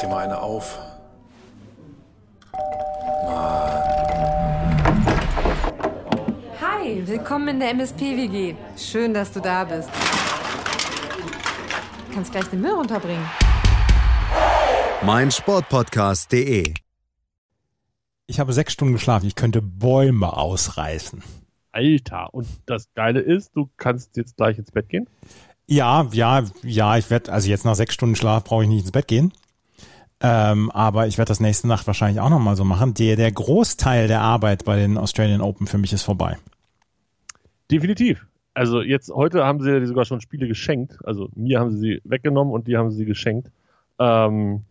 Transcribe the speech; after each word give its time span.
dir 0.00 0.08
mal 0.08 0.24
eine 0.24 0.40
auf. 0.40 0.78
Hi, 6.60 7.06
willkommen 7.06 7.48
in 7.48 7.60
der 7.60 7.70
MSP-WG. 7.70 8.54
Schön, 8.76 9.12
dass 9.12 9.32
du 9.32 9.40
da 9.40 9.64
bist. 9.64 9.90
Du 12.08 12.14
kannst 12.14 12.32
gleich 12.32 12.46
den 12.46 12.60
Müll 12.60 12.72
runterbringen. 12.72 13.24
mein 15.02 15.30
Sportpodcast.de. 15.30 16.74
Ich 18.26 18.40
habe 18.40 18.52
sechs 18.52 18.72
Stunden 18.72 18.94
geschlafen. 18.94 19.26
Ich 19.26 19.34
könnte 19.34 19.60
Bäume 19.60 20.36
ausreißen. 20.36 21.22
Alter, 21.72 22.32
und 22.32 22.48
das 22.66 22.88
Geile 22.94 23.20
ist, 23.20 23.54
du 23.54 23.68
kannst 23.76 24.16
jetzt 24.16 24.36
gleich 24.36 24.58
ins 24.58 24.70
Bett 24.70 24.88
gehen? 24.88 25.08
Ja, 25.66 26.08
ja, 26.12 26.44
ja, 26.62 26.96
ich 26.96 27.10
werde, 27.10 27.32
also 27.32 27.48
jetzt 27.48 27.64
nach 27.64 27.76
sechs 27.76 27.94
Stunden 27.94 28.16
Schlaf 28.16 28.44
brauche 28.44 28.64
ich 28.64 28.68
nicht 28.68 28.82
ins 28.82 28.92
Bett 28.92 29.06
gehen. 29.06 29.32
Ähm, 30.22 30.70
aber 30.70 31.06
ich 31.06 31.16
werde 31.16 31.30
das 31.30 31.40
nächste 31.40 31.66
Nacht 31.66 31.86
wahrscheinlich 31.86 32.20
auch 32.20 32.28
nochmal 32.28 32.56
so 32.56 32.64
machen. 32.64 32.92
Der, 32.94 33.16
der 33.16 33.32
Großteil 33.32 34.06
der 34.06 34.20
Arbeit 34.20 34.64
bei 34.64 34.76
den 34.76 34.98
Australian 34.98 35.40
Open 35.40 35.66
für 35.66 35.78
mich 35.78 35.92
ist 35.92 36.02
vorbei. 36.02 36.36
Definitiv. 37.70 38.26
Also 38.52 38.82
jetzt, 38.82 39.10
heute 39.10 39.44
haben 39.44 39.62
sie 39.62 39.86
sogar 39.86 40.04
schon 40.04 40.20
Spiele 40.20 40.46
geschenkt. 40.46 40.98
Also 41.04 41.30
mir 41.34 41.60
haben 41.60 41.70
sie 41.70 41.78
sie 41.78 42.00
weggenommen 42.04 42.52
und 42.52 42.66
die 42.66 42.76
haben 42.76 42.90
sie 42.90 43.06
geschenkt. 43.06 43.50
Ähm, 43.98 44.64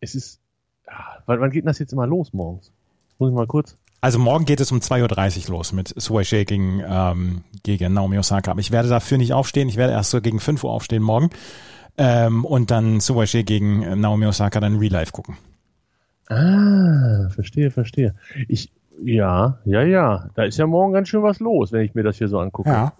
es 0.00 0.14
ist, 0.14 0.40
ja, 0.86 1.22
wann, 1.26 1.50
geht 1.50 1.62
denn 1.62 1.66
das 1.66 1.80
jetzt 1.80 1.92
immer 1.92 2.06
los 2.06 2.32
morgens? 2.32 2.70
Muss 3.18 3.30
ich 3.30 3.34
mal 3.34 3.46
kurz. 3.46 3.76
Also 4.00 4.20
morgen 4.20 4.44
geht 4.44 4.60
es 4.60 4.70
um 4.70 4.78
2.30 4.78 5.48
Uhr 5.48 5.56
los 5.56 5.72
mit 5.72 5.92
Suwei 5.96 6.22
gegen, 6.44 6.82
ähm, 6.86 7.42
gegen 7.64 7.94
Naomi 7.94 8.18
Osaka. 8.18 8.52
Aber 8.52 8.60
ich 8.60 8.70
werde 8.70 8.88
dafür 8.88 9.18
nicht 9.18 9.32
aufstehen. 9.32 9.68
Ich 9.68 9.76
werde 9.76 9.94
erst 9.94 10.10
so 10.10 10.20
gegen 10.20 10.38
5 10.38 10.62
Uhr 10.62 10.70
aufstehen 10.70 11.02
morgen. 11.02 11.30
Ähm, 11.98 12.44
und 12.44 12.70
dann 12.70 13.00
Suwei 13.00 13.26
gegen 13.42 13.82
äh, 13.82 13.96
Naomi 13.96 14.26
Osaka 14.26 14.60
dann 14.60 14.78
Real 14.78 14.92
Life 14.92 15.12
gucken. 15.12 15.36
Ah, 16.28 17.28
verstehe, 17.30 17.70
verstehe. 17.70 18.14
Ich, 18.48 18.70
ja, 19.02 19.58
ja, 19.64 19.82
ja. 19.82 20.30
Da 20.34 20.44
ist 20.44 20.58
ja 20.58 20.66
morgen 20.66 20.92
ganz 20.92 21.08
schön 21.08 21.22
was 21.22 21.40
los, 21.40 21.72
wenn 21.72 21.82
ich 21.82 21.94
mir 21.94 22.02
das 22.02 22.18
hier 22.18 22.28
so 22.28 22.38
angucke. 22.38 22.68
Ja. 22.68 22.92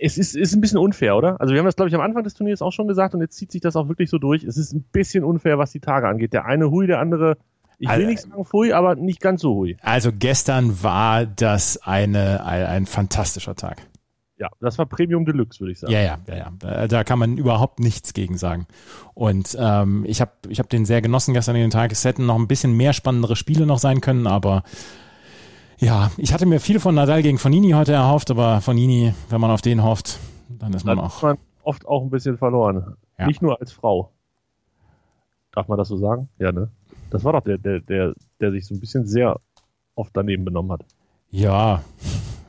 Es 0.00 0.16
ist, 0.16 0.36
ist 0.36 0.54
ein 0.54 0.60
bisschen 0.60 0.78
unfair, 0.78 1.16
oder? 1.16 1.40
Also 1.40 1.54
wir 1.54 1.58
haben 1.58 1.66
das, 1.66 1.74
glaube 1.74 1.88
ich, 1.88 1.94
am 1.94 2.00
Anfang 2.00 2.22
des 2.22 2.34
Turniers 2.34 2.62
auch 2.62 2.70
schon 2.72 2.86
gesagt 2.86 3.14
und 3.14 3.20
jetzt 3.20 3.36
zieht 3.36 3.50
sich 3.50 3.60
das 3.60 3.74
auch 3.74 3.88
wirklich 3.88 4.10
so 4.10 4.18
durch. 4.18 4.44
Es 4.44 4.56
ist 4.56 4.72
ein 4.72 4.84
bisschen 4.92 5.24
unfair, 5.24 5.58
was 5.58 5.72
die 5.72 5.80
Tage 5.80 6.06
angeht. 6.06 6.32
Der 6.32 6.44
eine 6.44 6.70
hui, 6.70 6.86
der 6.86 7.00
andere, 7.00 7.36
ich 7.78 7.88
will 7.88 7.94
Also- 7.96 8.06
nicht 8.06 8.20
sagen 8.22 8.46
hui, 8.52 8.72
aber 8.72 8.94
nicht 8.94 9.20
ganz 9.20 9.40
so 9.40 9.54
hui. 9.54 9.76
Also 9.82 10.10
gestern 10.16 10.82
war 10.84 11.26
das 11.26 11.78
eine, 11.82 12.44
ein, 12.46 12.64
ein 12.66 12.86
fantastischer 12.86 13.56
Tag. 13.56 13.82
Ja, 14.38 14.48
das 14.60 14.78
war 14.78 14.86
Premium 14.86 15.24
Deluxe, 15.24 15.60
würde 15.60 15.72
ich 15.72 15.80
sagen. 15.80 15.92
Ja, 15.92 16.00
ja, 16.00 16.18
ja, 16.28 16.36
ja. 16.36 16.52
Da, 16.58 16.86
da 16.86 17.04
kann 17.04 17.18
man 17.18 17.36
überhaupt 17.38 17.80
nichts 17.80 18.14
gegen 18.14 18.38
sagen. 18.38 18.66
Und 19.14 19.56
ähm, 19.58 20.04
ich 20.06 20.20
habe 20.20 20.30
ich 20.48 20.60
hab 20.60 20.68
den 20.70 20.84
sehr 20.84 21.02
genossen 21.02 21.34
gestern 21.34 21.56
in 21.56 21.62
den 21.62 21.70
Tag. 21.70 21.90
Es 21.90 22.04
hätten 22.04 22.24
noch 22.26 22.36
ein 22.36 22.46
bisschen 22.46 22.76
mehr 22.76 22.92
spannendere 22.92 23.34
Spiele 23.34 23.66
noch 23.66 23.78
sein 23.80 24.00
können, 24.00 24.26
aber 24.28 24.62
ja, 25.78 26.10
ich 26.16 26.32
hatte 26.32 26.46
mir 26.46 26.60
viel 26.60 26.80
von 26.80 26.94
Nadal 26.94 27.22
gegen 27.22 27.38
Fonini 27.38 27.70
heute 27.70 27.92
erhofft, 27.92 28.30
aber 28.30 28.60
Fonini, 28.60 29.14
wenn 29.28 29.40
man 29.40 29.50
auf 29.50 29.60
den 29.60 29.82
hofft, 29.82 30.18
dann 30.48 30.72
ist 30.72 30.84
man 30.84 30.96
Dann 30.96 31.06
auch. 31.06 31.16
ist 31.16 31.22
man 31.22 31.38
oft 31.62 31.86
auch 31.86 32.02
ein 32.02 32.10
bisschen 32.10 32.38
verloren. 32.38 32.96
Ja. 33.18 33.26
Nicht 33.26 33.42
nur 33.42 33.60
als 33.60 33.72
Frau. 33.72 34.12
Darf 35.52 35.68
man 35.68 35.78
das 35.78 35.88
so 35.88 35.96
sagen? 35.96 36.28
Ja, 36.38 36.52
ne? 36.52 36.70
Das 37.10 37.24
war 37.24 37.32
doch 37.32 37.42
der, 37.42 37.58
der, 37.58 37.80
der, 37.80 38.14
der 38.40 38.52
sich 38.52 38.66
so 38.66 38.74
ein 38.74 38.80
bisschen 38.80 39.06
sehr 39.06 39.40
oft 39.94 40.10
daneben 40.14 40.44
benommen 40.44 40.72
hat. 40.72 40.84
Ja, 41.30 41.82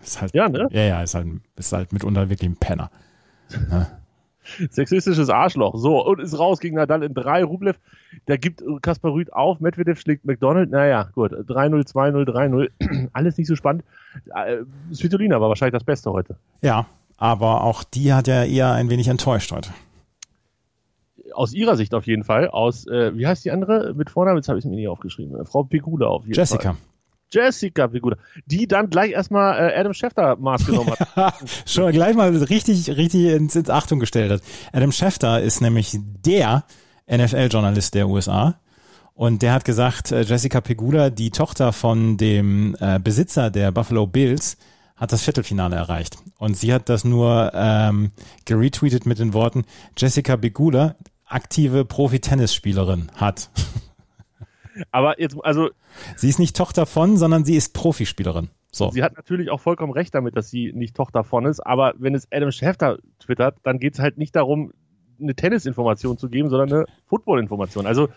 ist 0.03 0.22
halt, 0.22 0.33
Ja, 0.33 0.50
ne? 0.50 0.67
ja, 0.72 0.81
ja, 0.83 1.02
ist 1.03 1.16
halt, 1.16 1.28
ist 1.55 1.73
halt 1.73 1.94
mitunter 1.94 2.30
wirklich 2.30 2.50
ein 2.50 2.58
Penner. 2.58 2.89
Ne? 3.69 3.88
Sexistisches 4.72 5.30
Arschloch. 5.30 5.75
So, 5.78 6.03
und 6.03 6.19
ist 6.19 6.38
raus 6.39 6.60
gegen 6.60 6.76
Nadal 6.76 7.04
in 7.04 7.14
drei. 7.14 7.43
Rublev, 7.43 7.77
der 8.27 8.38
gibt 8.39 8.64
Kaspar 8.82 9.11
Rüth 9.14 9.32
auf. 9.32 9.59
Medvedev 9.59 9.99
schlägt 9.99 10.26
McDonald. 10.26 10.71
Naja, 10.71 11.09
gut. 11.14 11.33
3-0, 11.33 11.88
2-0, 11.88 12.26
3-0. 12.26 13.09
Alles 13.14 13.38
nicht 13.38 13.48
so 13.48 13.55
spannend. 13.55 13.83
Äh, 14.33 14.64
Svitolina 14.92 15.39
war 15.39 15.49
wahrscheinlich 15.49 15.73
das 15.73 15.83
Beste 15.83 16.11
heute. 16.11 16.36
Ja, 16.61 16.88
aber 17.17 17.64
auch 17.64 17.83
die 17.83 18.11
hat 18.14 18.27
ja 18.27 18.43
eher 18.43 18.71
ein 18.71 18.89
wenig 18.89 19.08
enttäuscht 19.08 19.52
heute. 19.52 19.70
Aus 21.33 21.54
ihrer 21.54 21.76
Sicht 21.76 21.93
auf 21.93 22.08
jeden 22.08 22.23
Fall. 22.23 22.48
Aus, 22.49 22.88
äh, 22.88 23.15
wie 23.15 23.27
heißt 23.27 23.45
die 23.45 23.52
andere? 23.52 23.93
Mit 23.93 24.09
Vornamen, 24.09 24.38
jetzt 24.39 24.49
habe 24.49 24.58
ich 24.58 24.65
es 24.65 24.70
mir 24.70 24.77
nicht 24.77 24.88
aufgeschrieben. 24.88 25.45
Frau 25.45 25.64
Pegula 25.64 26.08
auf 26.08 26.23
jeden 26.23 26.33
Fall. 26.33 26.42
Jessica. 26.42 26.76
Jessica 27.31 27.87
Pegula. 27.87 28.17
Die 28.45 28.67
dann 28.67 28.89
gleich 28.89 29.11
erstmal 29.11 29.57
äh, 29.57 29.75
Adam 29.75 29.93
Schefter 29.93 30.35
Maß 30.35 30.65
genommen 30.65 30.93
hat. 31.15 31.35
Schon 31.65 31.91
gleich 31.91 32.15
mal 32.15 32.35
richtig, 32.35 32.89
richtig 32.89 33.25
ins, 33.25 33.55
ins 33.55 33.69
Achtung 33.69 33.99
gestellt 33.99 34.31
hat. 34.31 34.41
Adam 34.73 34.91
Schefter 34.91 35.41
ist 35.41 35.61
nämlich 35.61 35.97
der 35.99 36.63
NFL-Journalist 37.11 37.93
der 37.95 38.07
USA. 38.07 38.59
Und 39.13 39.41
der 39.41 39.53
hat 39.53 39.65
gesagt, 39.65 40.11
äh, 40.11 40.21
Jessica 40.21 40.61
Pegula, 40.61 41.09
die 41.09 41.31
Tochter 41.31 41.73
von 41.73 42.17
dem 42.17 42.75
äh, 42.79 42.99
Besitzer 42.99 43.49
der 43.49 43.71
Buffalo 43.71 44.07
Bills, 44.07 44.57
hat 44.95 45.11
das 45.11 45.23
Viertelfinale 45.23 45.75
erreicht. 45.75 46.17
Und 46.37 46.55
sie 46.55 46.73
hat 46.73 46.89
das 46.89 47.03
nur 47.03 47.51
ähm, 47.53 48.11
geretweetet 48.45 49.05
mit 49.05 49.19
den 49.19 49.33
Worten, 49.33 49.65
Jessica 49.97 50.37
Pegula, 50.37 50.95
aktive 51.25 51.85
Profi-Tennisspielerin, 51.85 53.11
hat. 53.15 53.49
Aber 54.91 55.19
jetzt, 55.19 55.37
also, 55.43 55.69
Sie 56.15 56.29
ist 56.29 56.39
nicht 56.39 56.55
Tochter 56.55 56.85
von, 56.85 57.17
sondern 57.17 57.43
sie 57.45 57.55
ist 57.55 57.73
Profispielerin. 57.73 58.49
So. 58.71 58.91
sie 58.91 59.01
hat 59.01 59.17
natürlich 59.17 59.49
auch 59.49 59.59
vollkommen 59.59 59.91
recht 59.91 60.13
damit, 60.13 60.35
dass 60.35 60.49
sie 60.49 60.71
nicht 60.73 60.95
Tochter 60.95 61.23
von 61.23 61.45
ist. 61.45 61.59
Aber 61.59 61.93
wenn 61.97 62.13
es 62.13 62.27
Adam 62.31 62.51
Schefter 62.51 62.99
twittert, 63.19 63.57
dann 63.63 63.79
geht 63.79 63.95
es 63.95 63.99
halt 63.99 64.19
nicht 64.19 64.35
darum, 64.35 64.73
eine 65.19 65.33
Tennisinformation 65.33 66.17
zu 66.17 66.29
geben, 66.29 66.49
sondern 66.49 66.71
eine 66.71 66.85
Footballinformation. 67.07 67.87
Also, 67.87 68.09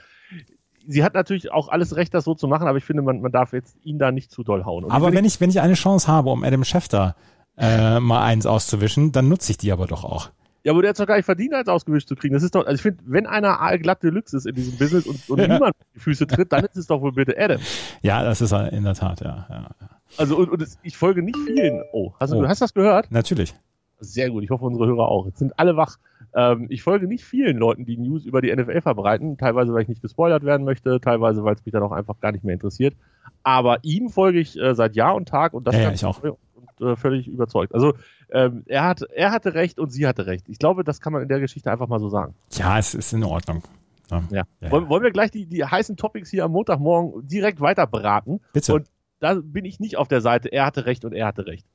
sie 0.87 1.05
hat 1.05 1.15
natürlich 1.15 1.51
auch 1.51 1.69
alles 1.69 1.97
Recht, 1.97 2.13
das 2.15 2.25
so 2.25 2.35
zu 2.35 2.49
machen, 2.49 2.67
aber 2.67 2.79
ich 2.79 2.85
finde, 2.85 3.03
man, 3.03 3.21
man 3.21 3.33
darf 3.33 3.53
jetzt 3.53 3.77
ihn 3.83 3.99
da 3.99 4.13
nicht 4.13 4.31
zu 4.31 4.43
doll 4.43 4.65
hauen. 4.65 4.85
Und 4.85 4.91
Aber 4.93 5.13
wenn 5.13 5.25
ich, 5.25 5.41
wenn 5.41 5.51
ich 5.51 5.61
eine 5.61 5.75
Chance 5.75 6.09
habe, 6.09 6.31
um 6.31 6.45
Adam 6.45 6.65
Schefter 6.65 7.17
äh, 7.57 8.01
mal 8.01 8.23
eins 8.23 8.47
auszuwischen, 8.47 9.13
dann 9.13 9.29
nutze 9.29 9.53
ich 9.53 9.59
die 9.59 9.73
aber 9.73 9.87
doch 9.87 10.05
auch. 10.05 10.31
Ja, 10.65 10.73
aber 10.73 10.83
der 10.83 10.91
hat 10.91 11.01
doch 11.01 11.07
gar 11.07 11.17
nicht 11.17 11.25
verdient, 11.25 11.55
als 11.55 11.69
ausgewischt 11.69 12.09
zu 12.09 12.15
kriegen. 12.15 12.35
Das 12.35 12.43
ist 12.43 12.55
doch, 12.55 12.65
also 12.67 12.75
ich 12.77 12.83
finde, 12.83 13.03
wenn 13.07 13.27
einer 13.27 13.57
glatt 13.79 14.03
Deluxe 14.03 14.37
ist 14.37 14.47
in 14.47 14.55
diesem 14.55 14.79
Business 14.79 15.07
und, 15.07 15.29
und 15.29 15.41
niemand 15.41 15.75
die 15.95 15.99
Füße 16.01 16.27
tritt, 16.27 16.53
dann 16.53 16.65
ist 16.65 16.77
es 16.77 16.87
doch 16.87 17.01
wohl 17.01 17.13
bitte 17.13 17.35
Adam. 17.37 17.59
Ja, 18.03 18.23
das 18.23 18.41
ist 18.41 18.53
er 18.53 18.73
in 18.73 18.85
der 18.85 18.95
Tat, 18.95 19.21
ja. 19.23 19.47
ja. 19.51 19.71
Also, 20.19 20.37
und, 20.37 20.51
und 20.51 20.63
es, 20.63 20.79
ich 20.83 20.97
folge 20.97 21.23
nicht 21.23 21.37
vielen. 21.37 21.83
Oh, 21.93 22.13
hast 22.21 22.33
du, 22.33 22.37
Oh. 22.39 22.47
hast 22.47 22.63
das 22.63 22.75
gehört? 22.75 23.11
Natürlich. 23.11 23.55
Sehr 23.99 24.31
gut, 24.31 24.43
ich 24.45 24.51
hoffe, 24.51 24.65
unsere 24.65 24.87
Hörer 24.87 25.09
auch. 25.09 25.27
Jetzt 25.27 25.39
sind 25.39 25.59
alle 25.59 25.77
wach. 25.77 25.97
Ähm, 26.35 26.67
ich 26.71 26.83
folge 26.83 27.07
nicht 27.07 27.25
vielen 27.25 27.57
Leuten, 27.57 27.85
die 27.85 27.97
News 27.97 28.25
über 28.25 28.41
die 28.41 28.55
NFL 28.55 28.81
verbreiten. 28.81 29.39
Teilweise, 29.39 29.73
weil 29.73 29.83
ich 29.83 29.89
nicht 29.89 30.03
gespoilert 30.03 30.45
werden 30.45 30.65
möchte, 30.65 31.01
teilweise, 31.01 31.45
weil 31.45 31.55
es 31.55 31.65
mich 31.65 31.73
dann 31.73 31.83
auch 31.83 31.93
einfach 31.93 32.19
gar 32.21 32.33
nicht 32.33 32.43
mehr 32.45 32.55
interessiert. 32.55 32.95
Aber 33.43 33.79
ihm 33.83 34.09
folge 34.11 34.41
ich 34.41 34.59
äh, 34.59 34.75
seit 34.75 34.97
Jahr 34.97 35.15
und 35.15 35.29
Tag 35.29 35.55
und 35.55 35.67
das 35.67 35.75
Ja, 35.77 35.83
ja, 35.83 35.93
ich 35.93 36.05
auch. 36.05 36.21
Und, 36.23 36.37
äh, 36.81 36.97
völlig 36.97 37.29
überzeugt. 37.29 37.75
Also 37.75 37.95
ähm, 38.33 38.65
er, 38.67 38.85
hat, 38.85 39.03
er 39.03 39.31
hatte 39.31 39.55
recht 39.55 39.79
und 39.79 39.91
sie 39.91 40.07
hatte 40.07 40.27
recht. 40.27 40.49
Ich 40.49 40.59
glaube, 40.59 40.85
das 40.85 41.01
kann 41.01 41.13
man 41.13 41.23
in 41.23 41.29
der 41.29 41.41
Geschichte 41.41 41.71
einfach 41.71 41.89
mal 41.89 42.01
so 42.01 42.09
sagen. 42.09 42.35
Ja, 42.53 42.79
es 42.79 42.95
ist 42.95 43.13
in 43.13 43.25
Ordnung. 43.25 43.63
Ja. 44.11 44.23
Ja. 44.31 44.43
Ja, 44.61 44.71
Wollen, 44.71 44.89
wollen 44.89 45.03
wir 45.03 45.11
gleich 45.11 45.31
die, 45.31 45.47
die 45.47 45.65
heißen 45.65 45.97
Topics 45.97 46.31
hier 46.31 46.45
am 46.45 46.53
Montagmorgen 46.53 47.27
direkt 47.29 47.61
weiter 47.61 47.87
beraten? 47.87 48.41
Bitte. 48.53 48.75
Und 48.75 48.89
da 49.21 49.35
bin 49.35 49.65
ich 49.65 49.81
nicht 49.81 49.97
auf 49.97 50.09
der 50.09 50.21
Seite, 50.21 50.51
er 50.51 50.67
hatte 50.67 50.87
recht 50.87 51.05
und 51.05 51.13
er 51.13 51.27
hatte 51.27 51.47
recht. 51.47 51.67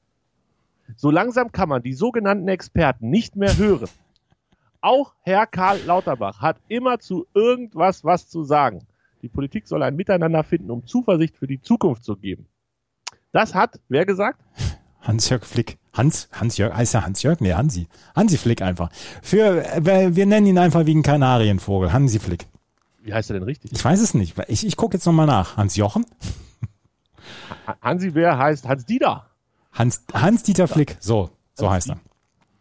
So 0.96 1.12
langsam 1.12 1.51
kann 1.51 1.69
man 1.69 1.84
die 1.84 1.94
sogenannten 1.94 2.47
Experten 2.47 3.09
nicht 3.09 3.35
mehr 3.35 3.56
hören. 3.57 3.90
Auch 4.81 5.13
Herr 5.22 5.46
Karl 5.47 5.79
Lauterbach 5.85 6.41
hat 6.41 6.57
immer 6.67 7.00
zu 7.00 7.28
irgendwas 7.34 8.03
was 8.03 8.29
zu 8.29 8.44
sagen. 8.44 8.85
Die 9.22 9.29
Politik 9.29 9.67
soll 9.67 9.84
ein 9.84 9.96
Miteinander 9.96 10.44
finden, 10.44 10.72
um 10.72 10.85
Zuversicht 10.85 11.35
für 11.38 11.47
die 11.47 11.62
Zukunft 11.62 12.03
zu 12.03 12.16
geben. 12.16 12.46
Das 13.31 13.53
hat, 13.56 13.79
wer 13.90 14.06
gesagt? 14.06 14.41
Hans-Jörg 15.07 15.45
Flick. 15.45 15.77
Hans, 15.93 16.27
Hans-Jörg, 16.33 16.75
heißt 16.75 16.93
er 16.93 17.05
Hans-Jörg? 17.05 17.39
Nee, 17.39 17.53
Hansi. 17.53 17.87
Hansi 18.15 18.37
Flick 18.37 18.61
einfach. 18.61 18.89
Für, 19.23 19.65
äh, 19.65 20.15
wir 20.15 20.25
nennen 20.25 20.45
ihn 20.47 20.57
einfach 20.59 20.85
wie 20.85 20.93
ein 20.93 21.01
Kanarienvogel. 21.01 21.91
Hansi 21.93 22.19
Flick. 22.19 22.45
Wie 23.01 23.13
heißt 23.13 23.29
er 23.31 23.35
denn 23.35 23.43
richtig? 23.43 23.71
Ich 23.71 23.83
weiß 23.83 24.01
es 24.01 24.13
nicht. 24.13 24.35
Ich, 24.49 24.65
ich 24.67 24.75
gucke 24.75 24.95
jetzt 24.97 25.05
nochmal 25.05 25.25
nach. 25.25 25.55
Hans-Jochen? 25.57 26.05
Hansi 27.81 28.11
Bär 28.11 28.37
heißt 28.37 28.67
Hans 28.67 28.85
Dieter. 28.85 29.25
Hans, 29.73 30.03
Hans-Dieter 30.13 30.67
Flick. 30.67 30.97
So, 30.99 31.29
so 31.53 31.69
heißt 31.69 31.89
er. 31.89 31.99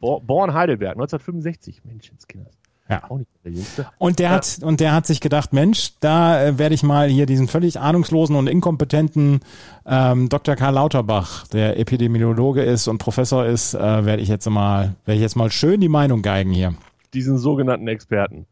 Bo- 0.00 0.20
Born 0.20 0.52
Heidelberg, 0.54 0.92
1965. 0.96 1.84
Menschenskinder. 1.84 2.50
Ja. 2.88 3.02
Auch 3.08 3.18
nicht 3.18 3.28
der 3.44 3.52
Jüngste. 3.52 3.86
Und 3.98 4.18
der 4.20 4.30
hat 4.30 4.58
und 4.62 4.78
der 4.80 4.92
hat 4.92 5.06
sich 5.06 5.20
gedacht, 5.20 5.52
Mensch, 5.52 5.94
da 6.00 6.40
äh, 6.42 6.58
werde 6.58 6.74
ich 6.74 6.82
mal 6.84 7.08
hier 7.08 7.26
diesen 7.26 7.48
völlig 7.48 7.80
ahnungslosen 7.80 8.36
und 8.36 8.46
inkompetenten 8.48 9.40
ähm, 9.84 10.28
Dr. 10.28 10.54
Karl 10.54 10.74
Lauterbach, 10.74 11.46
der 11.48 11.78
Epidemiologe 11.80 12.62
ist 12.62 12.86
und 12.86 12.98
Professor 12.98 13.44
ist, 13.44 13.74
äh, 13.74 14.04
werde 14.06 14.22
ich 14.22 14.28
jetzt 14.28 14.48
mal 14.48 14.94
werde 15.04 15.16
ich 15.16 15.22
jetzt 15.22 15.34
mal 15.36 15.50
schön 15.50 15.80
die 15.80 15.88
Meinung 15.88 16.22
geigen 16.22 16.52
hier. 16.52 16.74
diesen 17.12 17.38
sogenannten 17.38 17.88
Experten. 17.88 18.46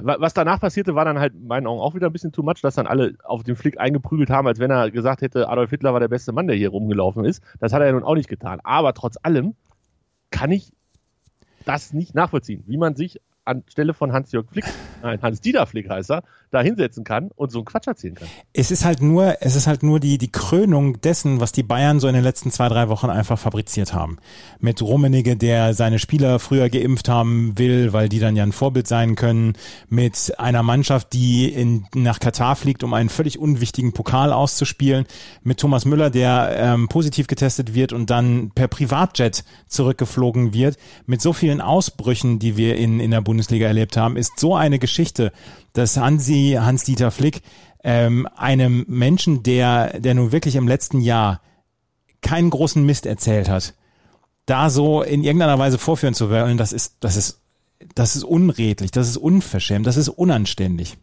Wa- 0.00 0.16
Was 0.20 0.32
danach 0.34 0.60
passierte, 0.60 0.94
war 0.94 1.04
dann 1.04 1.18
halt 1.18 1.34
in 1.34 1.46
meinen 1.46 1.66
Augen 1.66 1.80
auch 1.80 1.94
wieder 1.94 2.06
ein 2.08 2.12
bisschen 2.12 2.30
too 2.32 2.42
much, 2.42 2.60
dass 2.62 2.76
dann 2.76 2.86
alle 2.86 3.14
auf 3.24 3.42
den 3.42 3.56
Flick 3.56 3.80
eingeprügelt 3.80 4.30
haben, 4.30 4.46
als 4.46 4.58
wenn 4.60 4.70
er 4.70 4.90
gesagt 4.90 5.22
hätte, 5.22 5.48
Adolf 5.48 5.70
Hitler 5.70 5.92
war 5.92 6.00
der 6.00 6.08
beste 6.08 6.32
Mann, 6.32 6.46
der 6.46 6.56
hier 6.56 6.68
rumgelaufen 6.70 7.24
ist. 7.24 7.42
Das 7.58 7.72
hat 7.72 7.80
er 7.80 7.86
ja 7.86 7.92
nun 7.92 8.04
auch 8.04 8.14
nicht 8.14 8.28
getan. 8.28 8.60
Aber 8.62 8.94
trotz 8.94 9.16
allem 9.22 9.54
kann 10.30 10.52
ich 10.52 10.72
das 11.66 11.92
nicht 11.92 12.14
nachvollziehen, 12.14 12.64
wie 12.66 12.78
man 12.78 12.96
sich 12.96 13.20
anstelle 13.44 13.94
von 13.94 14.12
Hans-Jörg 14.12 14.46
Flick, 14.50 14.64
nein, 15.02 15.20
Hans-Dieter 15.20 15.66
Flick 15.66 15.88
heißt 15.90 16.10
er, 16.10 16.22
da 16.50 16.60
hinsetzen 16.60 17.04
kann 17.04 17.30
und 17.34 17.50
so 17.50 17.58
einen 17.58 17.64
Quatsch 17.64 17.86
erzählen 17.86 18.14
kann. 18.14 18.28
Es 18.52 18.70
ist 18.70 18.84
halt 18.84 19.02
nur, 19.02 19.36
es 19.40 19.56
ist 19.56 19.66
halt 19.66 19.82
nur 19.82 20.00
die, 20.00 20.18
die 20.18 20.30
Krönung 20.30 21.00
dessen, 21.00 21.40
was 21.40 21.52
die 21.52 21.62
Bayern 21.62 22.00
so 22.00 22.08
in 22.08 22.14
den 22.14 22.22
letzten 22.22 22.50
zwei, 22.50 22.68
drei 22.68 22.88
Wochen 22.88 23.10
einfach 23.10 23.38
fabriziert 23.38 23.92
haben. 23.92 24.18
Mit 24.60 24.80
Rummenigge, 24.80 25.36
der 25.36 25.74
seine 25.74 25.98
Spieler 25.98 26.38
früher 26.38 26.68
geimpft 26.68 27.08
haben 27.08 27.58
will, 27.58 27.92
weil 27.92 28.08
die 28.08 28.20
dann 28.20 28.36
ja 28.36 28.42
ein 28.42 28.52
Vorbild 28.52 28.86
sein 28.86 29.16
können. 29.16 29.54
Mit 29.88 30.34
einer 30.38 30.62
Mannschaft, 30.62 31.12
die 31.12 31.52
in, 31.52 31.86
nach 31.94 32.20
Katar 32.20 32.56
fliegt, 32.56 32.84
um 32.84 32.94
einen 32.94 33.08
völlig 33.08 33.38
unwichtigen 33.38 33.92
Pokal 33.92 34.32
auszuspielen. 34.32 35.06
Mit 35.42 35.58
Thomas 35.58 35.84
Müller, 35.84 36.10
der 36.10 36.54
ähm, 36.56 36.88
positiv 36.88 37.26
getestet 37.26 37.74
wird 37.74 37.92
und 37.92 38.10
dann 38.10 38.50
per 38.54 38.68
Privatjet 38.68 39.44
zurückgeflogen 39.66 40.54
wird. 40.54 40.76
Mit 41.06 41.20
so 41.20 41.32
vielen 41.32 41.60
Ausbrüchen, 41.60 42.38
die 42.38 42.56
wir 42.56 42.76
in, 42.76 43.00
in 43.00 43.10
der 43.10 43.20
Bundesliga 43.20 43.66
erlebt 43.66 43.96
haben, 43.96 44.16
ist 44.16 44.38
so 44.38 44.54
eine 44.54 44.78
Geschichte, 44.78 45.32
dass 45.72 45.96
Hansi, 45.96 46.35
Hans-Dieter 46.58 47.10
Flick, 47.10 47.42
ähm, 47.82 48.26
einem 48.36 48.84
Menschen, 48.88 49.42
der, 49.42 50.00
der 50.00 50.14
nun 50.14 50.32
wirklich 50.32 50.56
im 50.56 50.68
letzten 50.68 51.00
Jahr 51.00 51.40
keinen 52.20 52.50
großen 52.50 52.84
Mist 52.84 53.06
erzählt 53.06 53.48
hat, 53.48 53.74
da 54.46 54.70
so 54.70 55.02
in 55.02 55.22
irgendeiner 55.22 55.58
Weise 55.58 55.78
vorführen 55.78 56.14
zu 56.14 56.30
wollen, 56.30 56.56
das 56.56 56.72
ist, 56.72 56.96
das 57.00 57.16
ist, 57.16 57.42
das 57.94 58.16
ist 58.16 58.24
unredlich, 58.24 58.90
das 58.90 59.08
ist 59.08 59.16
unverschämt, 59.16 59.86
das 59.86 59.96
ist 59.96 60.08
unanständig. 60.08 60.98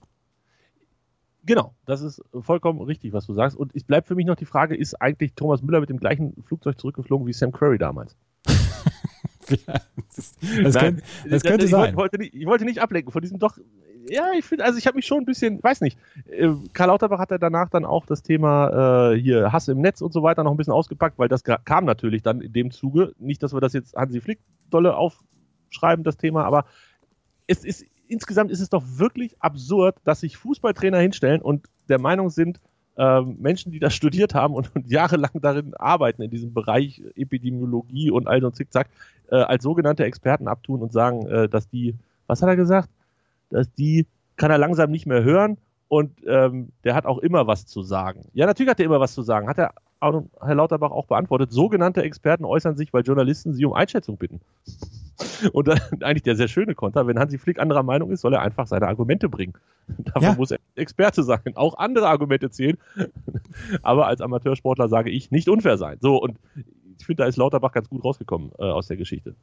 Genau, 1.46 1.74
das 1.86 2.02
ist 2.02 2.22
vollkommen 2.42 2.82
richtig, 2.82 3.12
was 3.12 3.26
du 3.26 3.34
sagst. 3.34 3.58
Und 3.58 3.76
es 3.76 3.84
bleibt 3.84 4.08
für 4.08 4.16
mich 4.16 4.26
noch 4.26 4.36
die 4.36 4.46
Frage, 4.46 4.76
ist 4.76 5.02
eigentlich 5.02 5.34
Thomas 5.36 5.62
Müller 5.62 5.82
mit 5.82 5.90
dem 5.90 6.00
gleichen 6.00 6.42
Flugzeug 6.44 6.80
zurückgeflogen 6.80 7.28
wie 7.28 7.34
Sam 7.34 7.52
Curry 7.52 7.78
damals? 7.78 8.16
das, 8.46 9.58
das, 10.16 10.36
Nein, 10.42 10.74
könnte, 10.74 11.04
das 11.30 11.44
könnte 11.44 11.66
ich 11.66 11.72
sein. 11.72 11.98
Wollte 11.98 12.18
nicht, 12.18 12.34
ich 12.34 12.46
wollte 12.46 12.64
nicht 12.64 12.80
ablenken 12.80 13.12
von 13.12 13.22
diesem 13.22 13.40
doch 13.40 13.58
ja, 14.10 14.32
ich 14.38 14.46
finde, 14.46 14.66
also 14.66 14.78
ich 14.78 14.88
habe 14.88 14.96
mich 14.96 15.06
schon 15.06 15.20
ein 15.20 15.26
bisschen, 15.26 15.62
weiß 15.62 15.82
nicht, 15.82 15.98
äh, 16.30 16.50
Karl 16.74 16.88
Lauterbach 16.88 17.20
hat 17.20 17.32
ja 17.32 17.38
danach 17.38 17.70
dann 17.70 17.86
auch 17.86 18.06
das 18.06 18.24
Thema 18.24 19.12
äh, 19.12 19.20
hier 19.20 19.52
Hass 19.52 19.68
im 19.68 19.82
Netz 19.82 20.02
und 20.02 20.14
so 20.14 20.24
weiter 20.24 20.44
noch 20.44 20.52
ein 20.52 20.58
bisschen 20.58 20.74
ausgepackt, 20.74 21.20
weil 21.20 21.30
das 21.30 21.44
kam 21.44 21.86
natürlich 21.86 22.22
dann 22.22 22.42
in 22.42 22.54
dem 22.54 22.72
Zuge. 22.72 23.14
Nicht, 23.20 23.44
dass 23.44 23.54
wir 23.54 23.62
das 23.62 23.74
jetzt 23.74 23.96
Hansi 23.96 24.22
Flick 24.22 24.40
dolle 24.70 24.96
aufschreiben, 24.96 26.04
das 26.04 26.18
Thema, 26.18 26.46
aber 26.46 26.66
es 27.48 27.64
ist 27.66 27.86
insgesamt 28.08 28.52
ist 28.52 28.60
es 28.60 28.70
doch 28.70 28.84
wirklich 28.86 29.42
absurd, 29.42 29.98
dass 30.04 30.20
sich 30.20 30.38
Fußballtrainer 30.38 31.00
hinstellen 31.00 31.42
und 31.42 31.68
der 31.90 32.00
Meinung 32.00 32.30
sind, 32.30 32.60
ähm, 32.96 33.38
Menschen, 33.40 33.72
die 33.72 33.80
das 33.80 33.96
studiert 33.96 34.36
haben 34.36 34.54
und, 34.54 34.76
und, 34.76 34.88
jahrelang 34.88 35.42
darin 35.42 35.74
arbeiten, 35.74 36.22
in 36.22 36.30
diesem 36.30 36.54
Bereich 36.54 37.02
Epidemiologie 37.16 38.12
und 38.12 38.28
all 38.28 38.40
so 38.42 38.48
ein 38.48 38.54
Zickzack, 38.54 38.88
äh, 39.32 39.36
als 39.36 39.64
sogenannte 39.64 40.06
Experten 40.06 40.48
abtun 40.48 40.82
und 40.82 40.92
sagen, 40.92 41.26
äh, 41.28 41.50
dass 41.50 41.68
die, 41.68 41.96
was 42.28 42.42
hat 42.42 42.50
er 42.50 42.56
gesagt? 42.56 42.90
Dass 43.54 43.72
die 43.74 44.08
kann 44.36 44.52
er 44.52 44.58
langsam 44.58 44.92
nicht 44.92 45.06
mehr 45.06 45.24
hören 45.24 45.58
und 45.88 46.12
ähm, 46.26 46.70
der 46.84 46.96
hat 46.96 47.06
auch 47.06 47.20
immer 47.20 47.48
was 47.48 47.66
zu 47.66 47.84
sagen. 47.84 48.26
Ja, 48.34 48.46
natürlich 48.46 48.72
hat 48.72 48.80
er 48.80 48.86
immer 48.86 49.00
was 49.00 49.14
zu 49.14 49.22
sagen. 49.22 49.48
Hat 49.48 49.60
er 49.60 49.74
Herr 50.02 50.56
Lauterbach 50.56 50.92
auch 50.92 51.06
beantwortet. 51.06 51.52
Sogenannte 51.52 52.04
Experten 52.04 52.46
äußern 52.46 52.76
sich, 52.76 52.92
weil 52.94 53.04
Journalisten 53.04 53.54
sie 53.54 53.64
um 53.64 53.74
Einschätzung 53.74 54.18
bitten. 54.18 54.42
Und 55.54 55.68
dann 55.68 55.80
eigentlich 56.02 56.24
der 56.24 56.36
sehr 56.36 56.48
schöne 56.48 56.76
Konter, 56.76 57.08
wenn 57.08 57.20
Hansi 57.20 57.38
Flick 57.38 57.60
anderer 57.60 57.84
Meinung 57.84 58.12
ist, 58.12 58.22
soll 58.22 58.34
er 58.34 58.42
einfach 58.42 58.68
seine 58.68 58.88
Argumente 58.88 59.30
bringen. 59.30 59.54
Dafür 59.88 60.30
ja. 60.30 60.36
muss 60.36 60.52
er 60.52 60.60
Experte 60.76 61.24
sein. 61.24 61.40
Auch 61.56 61.78
andere 61.78 62.08
Argumente 62.08 62.50
zählen. 62.50 62.78
Aber 63.82 64.08
als 64.08 64.20
Amateursportler 64.20 64.90
sage 64.90 65.10
ich, 65.10 65.32
nicht 65.32 65.48
unfair 65.48 65.78
sein. 65.78 65.98
So, 66.02 66.18
und 66.18 66.40
ich 66.98 67.06
finde, 67.06 67.24
da 67.24 67.30
ist 67.30 67.38
Lauterbach 67.38 67.72
ganz 67.72 67.90
gut 67.90 68.04
rausgekommen 68.04 68.52
äh, 68.58 68.64
aus 68.64 68.88
der 68.88 68.98
Geschichte. 68.98 69.36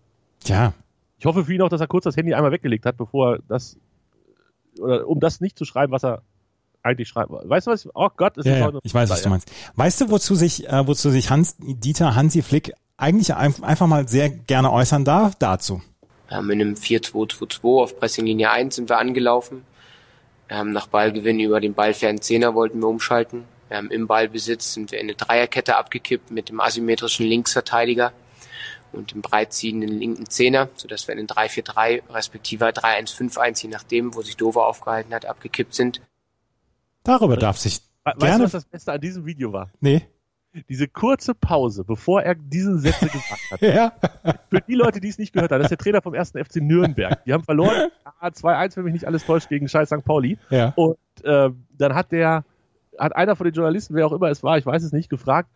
Ja. 0.45 0.73
Ich 1.19 1.27
hoffe 1.27 1.45
für 1.45 1.55
ihn 1.55 1.63
auch, 1.63 1.69
dass 1.69 1.81
er 1.81 1.87
kurz 1.87 2.05
das 2.05 2.17
Handy 2.17 2.35
einmal 2.35 2.53
weggelegt 2.53 2.87
hat, 2.87 2.97
bevor 2.97 3.35
er 3.35 3.39
das 3.47 3.79
oder 4.79 5.07
um 5.09 5.21
das 5.21 5.41
nicht 5.41 5.59
zu 5.59 5.65
schreiben, 5.65 5.93
was 5.93 6.05
er 6.05 6.23
eigentlich 6.83 7.09
schreibt. 7.09 7.31
Weißt 7.31 7.67
du 7.67 7.71
was? 7.71 7.89
Oh 7.95 8.09
Gott, 8.17 8.37
ist 8.37 8.47
ja, 8.47 8.57
ja, 8.57 8.73
ich 8.83 8.95
weiß, 8.95 9.11
was 9.11 9.23
du 9.23 9.29
meinst. 9.29 9.51
Weißt 9.77 10.01
du, 10.01 10.11
wozu 10.11 10.35
sich, 10.35 10.69
äh, 10.69 10.87
wozu 10.87 11.11
sich 11.11 11.31
Hans 11.31 11.57
Dieter 11.59 12.15
Hansi 12.15 12.43
Flick 12.43 12.73
eigentlich 12.97 13.35
einfach 13.35 13.87
mal 13.87 14.09
sehr 14.09 14.29
gerne 14.29 14.73
äußern 14.73 15.05
darf? 15.05 15.35
Dazu. 15.35 15.83
Wir 16.29 16.37
haben 16.37 16.51
in 16.51 16.61
einem 16.61 16.75
4-2-2-2 16.75 17.83
auf 17.83 17.99
Pressinglinie 17.99 18.51
1 18.51 18.77
sind 18.77 18.89
wir 18.89 18.99
angelaufen. 18.99 19.65
Wir 20.49 20.59
haben 20.59 20.73
nach 20.73 20.87
Ballgewinn 20.87 21.41
über 21.41 21.61
den 21.61 21.75
ballfernen 21.75 22.21
Zehner 22.21 22.55
wollten 22.55 22.81
wir 22.81 22.89
umschalten. 22.89 23.45
Wir 23.69 23.77
haben 23.77 23.91
im 23.91 24.07
Ballbesitz 24.07 24.75
sind 24.75 24.91
wir 24.91 24.99
in 24.99 25.07
eine 25.07 25.15
Dreierkette 25.15 25.77
abgekippt 25.77 26.31
mit 26.31 26.49
dem 26.49 26.61
asymmetrischen 26.61 27.27
Linksverteidiger 27.27 28.13
und 28.93 29.13
dem 29.13 29.23
breitziehenden 29.23 29.89
linken 29.89 30.27
Zehner, 30.29 30.69
sodass 30.75 31.07
wir 31.09 31.13
in 31.17 31.27
den 31.27 31.29
3-4-3 31.29 32.03
respektive 32.11 32.67
3-1-5-1, 32.67 33.63
je 33.63 33.69
nachdem, 33.69 34.15
wo 34.15 34.23
sich 34.23 34.37
Dover 34.37 34.67
aufgehalten 34.67 35.15
hat, 35.15 35.27
abgekippt 35.27 35.75
sind. 35.75 36.01
Darüber 37.05 37.37
darf 37.37 37.59
sich 37.59 37.81
We 38.05 38.13
gerne... 38.19 38.21
Weißt 38.21 38.41
du, 38.41 38.45
was 38.45 38.53
das 38.53 38.65
Beste 38.65 38.93
an 38.93 39.01
diesem 39.01 39.27
Video 39.27 39.53
war? 39.53 39.71
Nee. 39.81 40.07
Diese 40.69 40.89
kurze 40.89 41.35
Pause, 41.35 41.85
bevor 41.85 42.23
er 42.23 42.35
diese 42.35 42.79
Sätze 42.79 43.07
gesagt 43.13 43.51
hat. 43.51 43.63
ja. 43.63 43.93
Für 44.49 44.61
die 44.61 44.75
Leute, 44.75 45.01
die 45.01 45.09
es 45.09 45.19
nicht 45.19 45.33
gehört 45.33 45.53
haben, 45.53 45.61
das 45.61 45.71
ist 45.71 45.79
der 45.79 45.85
Trainer 45.85 46.03
vom 46.03 46.15
ersten 46.15 46.43
FC 46.43 46.57
Nürnberg. 46.57 47.25
Die 47.25 47.33
haben 47.33 47.45
verloren, 47.45 47.91
2-1, 48.21 48.77
wenn 48.77 48.85
mich 48.85 48.95
nicht 48.95 49.07
alles 49.07 49.25
täuscht, 49.25 49.49
gegen 49.49 49.69
Scheiß 49.69 49.89
St. 49.89 50.05
Pauli. 50.05 50.39
Ja. 50.51 50.73
Und 50.77 50.99
äh, 51.23 51.51
dann 51.77 51.95
hat 51.95 52.11
der, 52.11 52.45
hat 52.99 53.15
einer 53.15 53.37
von 53.37 53.45
den 53.45 53.55
Journalisten, 53.55 53.95
wer 53.95 54.07
auch 54.07 54.13
immer 54.13 54.29
es 54.29 54.43
war, 54.43 54.59
ich 54.59 54.67
weiß 54.67 54.83
es 54.83 54.93
nicht, 54.93 55.09
gefragt, 55.09 55.51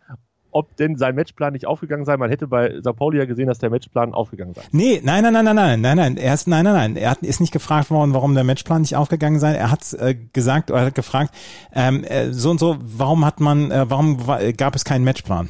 ob 0.55 0.77
denn 0.77 0.95
sein 0.95 1.15
Matchplan 1.15 1.51
nicht 1.51 1.67
aufgegangen 1.67 2.05
sei. 2.05 2.15
Man 2.15 2.29
hätte 2.29 2.47
bei 2.47 2.79
St. 2.79 2.95
Pauli 2.95 3.17
ja 3.17 3.25
gesehen, 3.25 3.47
dass 3.47 3.59
der 3.59 3.69
Matchplan 3.69 4.13
aufgegangen 4.13 4.53
sei. 4.53 4.61
Nee, 4.71 5.01
nein, 5.03 5.21
nein, 5.21 5.33
nein, 5.33 5.43
nein, 5.43 5.55
nein, 5.55 5.81
nein, 5.81 5.97
nein. 5.97 6.17
Er 6.17 6.33
ist, 6.33 6.47
nein, 6.47 6.63
nein, 6.63 6.73
nein. 6.73 6.95
Er 6.95 7.09
hat, 7.09 7.23
ist 7.23 7.41
nicht 7.41 7.51
gefragt 7.51 7.91
worden, 7.91 8.13
warum 8.13 8.35
der 8.35 8.45
Matchplan 8.45 8.81
nicht 8.81 8.95
aufgegangen 8.95 9.37
sei. 9.41 9.53
Er 9.53 9.69
hat 9.69 9.91
äh, 9.93 10.15
gesagt, 10.31 10.71
oder 10.71 10.85
hat 10.85 10.95
gefragt, 10.95 11.35
ähm, 11.73 12.05
äh, 12.05 12.31
so 12.31 12.51
und 12.51 12.61
so, 12.61 12.77
warum 12.79 13.25
hat 13.25 13.41
man, 13.41 13.69
äh, 13.69 13.89
warum 13.89 14.17
gab 14.55 14.75
es 14.75 14.85
keinen 14.85 15.03
Matchplan? 15.03 15.49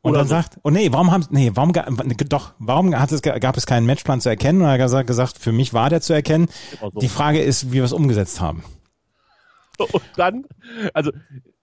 Und 0.00 0.12
Oder 0.12 0.20
dann 0.20 0.28
so. 0.28 0.34
sagt, 0.34 0.58
oh 0.62 0.70
nee, 0.70 0.90
warum 0.90 1.10
haben, 1.10 1.26
nee, 1.28 1.50
warum, 1.52 1.72
doch, 1.74 2.52
warum 2.58 2.98
hat 2.98 3.12
es, 3.12 3.20
gab 3.20 3.58
es 3.58 3.66
keinen 3.66 3.84
Matchplan 3.84 4.22
zu 4.22 4.30
erkennen? 4.30 4.62
Und 4.62 4.68
er 4.68 4.78
hat 4.80 5.06
gesagt, 5.06 5.38
für 5.38 5.52
mich 5.52 5.74
war 5.74 5.90
der 5.90 6.00
zu 6.00 6.14
erkennen. 6.14 6.48
So. 6.80 6.90
Die 6.98 7.08
Frage 7.08 7.40
ist, 7.42 7.72
wie 7.72 7.76
wir 7.76 7.84
es 7.84 7.92
umgesetzt 7.92 8.40
haben. 8.40 8.64
Und 9.78 10.02
dann, 10.16 10.44
also, 10.94 11.10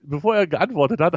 bevor 0.02 0.36
er 0.36 0.46
geantwortet 0.46 1.00
hat, 1.00 1.14